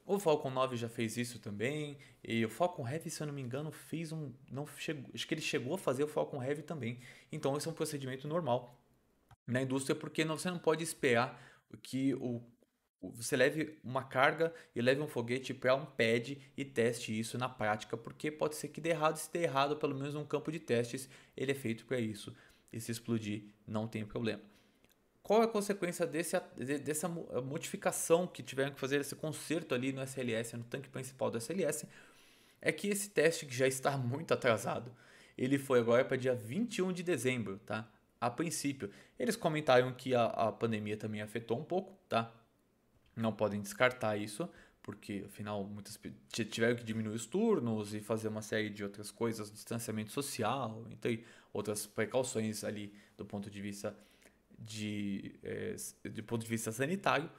O 0.05 0.19
Falcon 0.19 0.51
9 0.51 0.77
já 0.77 0.87
fez 0.87 1.17
isso 1.17 1.39
também, 1.39 1.97
e 2.23 2.45
o 2.45 2.49
Falcon 2.49 2.87
Heavy, 2.87 3.09
se 3.09 3.23
eu 3.23 3.27
não 3.27 3.33
me 3.33 3.41
engano, 3.41 3.71
fez 3.71 4.11
um, 4.11 4.31
não 4.51 4.67
chegou, 4.67 5.09
acho 5.15 5.27
que 5.27 5.33
ele 5.33 5.41
chegou 5.41 5.73
a 5.73 5.77
fazer 5.79 6.03
o 6.03 6.07
Falcon 6.07 6.43
Heavy 6.43 6.61
também. 6.61 6.99
Então 7.31 7.57
esse 7.57 7.67
é 7.67 7.71
um 7.71 7.73
procedimento 7.73 8.27
normal 8.27 8.79
na 9.47 9.61
indústria 9.61 9.95
porque 9.95 10.23
você 10.23 10.49
não 10.51 10.59
pode 10.59 10.83
esperar 10.83 11.41
que 11.81 12.13
o, 12.15 12.41
você 13.01 13.35
leve 13.35 13.79
uma 13.83 14.03
carga 14.03 14.53
e 14.75 14.81
leve 14.81 15.01
um 15.01 15.07
foguete 15.07 15.53
para 15.53 15.75
um 15.75 15.85
pad 15.85 16.39
e 16.55 16.65
teste 16.65 17.17
isso 17.17 17.37
na 17.37 17.49
prática, 17.49 17.97
porque 17.97 18.31
pode 18.31 18.55
ser 18.55 18.69
que 18.69 18.79
dê 18.81 18.89
errado, 18.89 19.17
se 19.17 19.31
der 19.31 19.43
errado, 19.43 19.75
pelo 19.75 19.95
menos 19.95 20.15
um 20.15 20.25
campo 20.25 20.51
de 20.51 20.59
testes, 20.59 21.09
ele 21.35 21.51
é 21.51 21.55
feito 21.55 21.85
para 21.85 21.99
isso. 21.99 22.35
E 22.71 22.79
se 22.79 22.91
explodir, 22.91 23.43
não 23.67 23.87
tem 23.87 24.05
problema. 24.05 24.41
Qual 25.25 25.41
é 25.41 25.45
a 25.45 25.47
consequência 25.47 26.05
desse, 26.05 26.39
dessa 26.83 27.09
modificação 27.09 28.27
que 28.27 28.43
tiveram 28.43 28.71
que 28.71 28.79
fazer 28.79 29.01
esse 29.01 29.15
conserto 29.15 29.73
ali 29.73 29.91
no 29.91 29.99
SLS, 30.03 30.55
no 30.55 30.63
tanque 30.63 30.87
principal 30.87 31.31
do 31.31 31.39
SLS? 31.39 31.87
É 32.61 32.71
que 32.71 32.89
esse 32.89 33.09
teste 33.09 33.47
que 33.47 33.55
já 33.55 33.67
está 33.67 33.97
muito 33.97 34.35
atrasado, 34.35 34.95
ele 35.35 35.57
foi 35.57 35.79
agora 35.79 36.05
para 36.05 36.15
dia 36.15 36.35
21 36.35 36.93
de 36.93 37.01
dezembro, 37.01 37.57
tá? 37.65 37.89
a 38.21 38.29
princípio. 38.29 38.91
Eles 39.17 39.35
comentaram 39.35 39.91
que 39.95 40.13
a, 40.13 40.25
a 40.25 40.51
pandemia 40.51 40.95
também 40.95 41.23
afetou 41.23 41.59
um 41.59 41.63
pouco, 41.63 41.97
tá? 42.07 42.31
Não 43.15 43.33
podem 43.33 43.59
descartar 43.59 44.17
isso, 44.17 44.47
porque 44.83 45.23
afinal 45.25 45.63
muitas 45.63 45.99
tiveram 46.29 46.75
que 46.75 46.83
diminuir 46.83 47.15
os 47.15 47.25
turnos 47.25 47.95
e 47.95 47.99
fazer 47.99 48.27
uma 48.27 48.43
série 48.43 48.69
de 48.69 48.83
outras 48.83 49.09
coisas, 49.09 49.51
distanciamento 49.51 50.11
social, 50.11 50.85
entre 50.91 51.25
outras 51.51 51.87
precauções 51.87 52.63
ali 52.63 52.93
do 53.17 53.25
ponto 53.25 53.49
de 53.49 53.59
vista 53.59 53.97
de, 54.57 55.39
é, 55.43 55.75
do 56.09 56.23
ponto 56.23 56.41
de 56.41 56.49
vista 56.49 56.71
sanitário, 56.71 57.29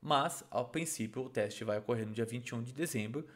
mas 0.00 0.44
a 0.50 0.64
princípio 0.64 1.22
o 1.22 1.30
teste 1.30 1.64
vai 1.64 1.78
ocorrer 1.78 2.06
no 2.06 2.12
dia 2.12 2.24
21 2.24 2.62
de 2.62 2.72
dezembro, 2.72 3.26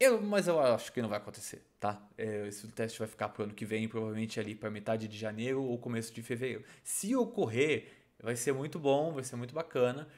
eu, 0.00 0.22
mas 0.22 0.46
eu 0.46 0.60
acho 0.60 0.92
que 0.92 1.02
não 1.02 1.08
vai 1.08 1.18
acontecer, 1.18 1.60
tá? 1.80 2.00
É, 2.16 2.46
esse 2.46 2.68
teste 2.68 2.98
vai 3.00 3.08
ficar 3.08 3.30
pro 3.30 3.42
ano 3.42 3.54
que 3.54 3.64
vem, 3.64 3.88
provavelmente 3.88 4.38
ali 4.38 4.54
para 4.54 4.70
metade 4.70 5.08
de 5.08 5.18
janeiro 5.18 5.62
ou 5.62 5.76
começo 5.76 6.14
de 6.14 6.22
fevereiro. 6.22 6.64
Se 6.84 7.16
ocorrer, 7.16 7.90
vai 8.22 8.36
ser 8.36 8.52
muito 8.52 8.78
bom, 8.78 9.12
vai 9.12 9.24
ser 9.24 9.34
muito 9.34 9.52
bacana. 9.52 10.08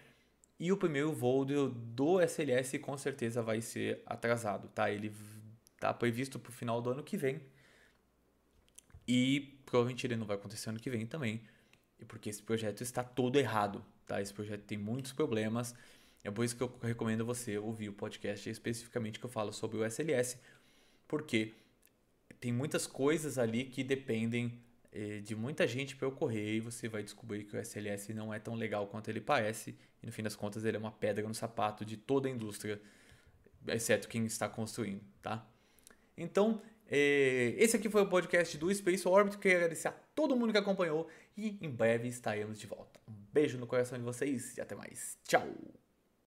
E 0.59 0.71
o 0.71 0.77
primeiro 0.77 1.13
voo 1.15 1.47
do, 1.47 1.71
do 1.71 2.21
SLS 2.21 2.79
com 2.79 2.97
certeza 2.99 3.43
vai 3.43 3.63
ser 3.63 4.03
atrasado, 4.05 4.69
tá? 4.69 4.91
Ele 4.91 5.11
tá 5.79 5.95
previsto 5.95 6.39
pro 6.39 6.53
final 6.53 6.83
do 6.83 6.91
ano 6.91 7.03
que 7.03 7.17
vem. 7.17 7.41
E 9.09 9.59
provavelmente 9.65 10.07
ele 10.07 10.17
não 10.17 10.27
vai 10.27 10.37
acontecer 10.37 10.69
ano 10.69 10.79
que 10.79 10.91
vem 10.91 11.07
também, 11.07 11.43
porque 12.07 12.31
esse 12.31 12.43
projeto 12.43 12.83
está 12.83 13.03
todo 13.03 13.39
errado, 13.39 13.85
tá? 14.07 14.21
Esse 14.21 14.33
projeto 14.33 14.63
tem 14.63 14.79
muitos 14.79 15.13
problemas. 15.13 15.75
É 16.23 16.31
por 16.31 16.45
isso 16.45 16.57
que 16.57 16.63
eu 16.63 16.73
recomendo 16.83 17.25
você 17.25 17.59
ouvir 17.59 17.89
o 17.89 17.93
podcast 17.93 18.49
especificamente 18.49 19.19
que 19.19 19.25
eu 19.25 19.31
falo 19.31 19.53
sobre 19.53 19.79
o 19.79 19.85
SLS, 19.85 20.39
porque 21.09 21.55
tem 22.41 22.53
muitas 22.53 22.87
coisas 22.87 23.39
ali 23.39 23.65
que 23.65 23.83
dependem 23.83 24.61
eh, 24.93 25.21
de 25.21 25.35
muita 25.35 25.67
gente 25.67 25.97
para 25.97 26.09
ocorrer 26.09 26.57
e 26.57 26.61
você 26.61 26.89
vai 26.89 27.03
descobrir 27.03 27.45
que 27.45 27.57
o 27.57 27.61
SLS 27.61 28.13
não 28.13 28.33
é 28.35 28.39
tão 28.39 28.55
legal 28.55 28.87
quanto 28.87 29.09
ele 29.09 29.21
parece 29.21 29.77
e 30.03 30.07
no 30.07 30.13
fim 30.13 30.23
das 30.23 30.35
contas 30.35 30.65
ele 30.65 30.77
é 30.77 30.81
uma 30.81 30.91
pedra 30.91 31.27
no 31.27 31.35
sapato 31.35 31.85
de 31.85 31.97
toda 31.97 32.29
a 32.29 32.31
indústria, 32.31 32.81
exceto 33.69 34.09
quem 34.09 34.25
está 34.27 34.49
construindo, 34.49 35.03
tá? 35.23 35.47
Então, 36.17 36.61
esse 36.91 37.77
aqui 37.77 37.89
foi 37.89 38.03
o 38.03 38.07
podcast 38.07 38.59
do 38.59 38.73
Space 38.75 39.07
Orbit. 39.07 39.39
Quero 39.39 39.57
agradecer 39.57 39.89
a 39.89 39.93
todo 40.15 40.37
mundo 40.37 40.53
que 40.53 40.59
acompanhou 40.59 41.09
e 41.37 41.59
em 41.61 41.71
breve 41.71 42.09
estaremos 42.09 42.59
de 42.59 42.67
volta. 42.67 43.01
Um 43.09 43.15
beijo 43.33 43.59
no 43.59 43.67
coração 43.67 43.97
de 43.97 44.05
vocês 44.05 44.57
e 44.57 44.61
até 44.61 44.75
mais. 44.75 45.17
Tchau! 45.25 45.80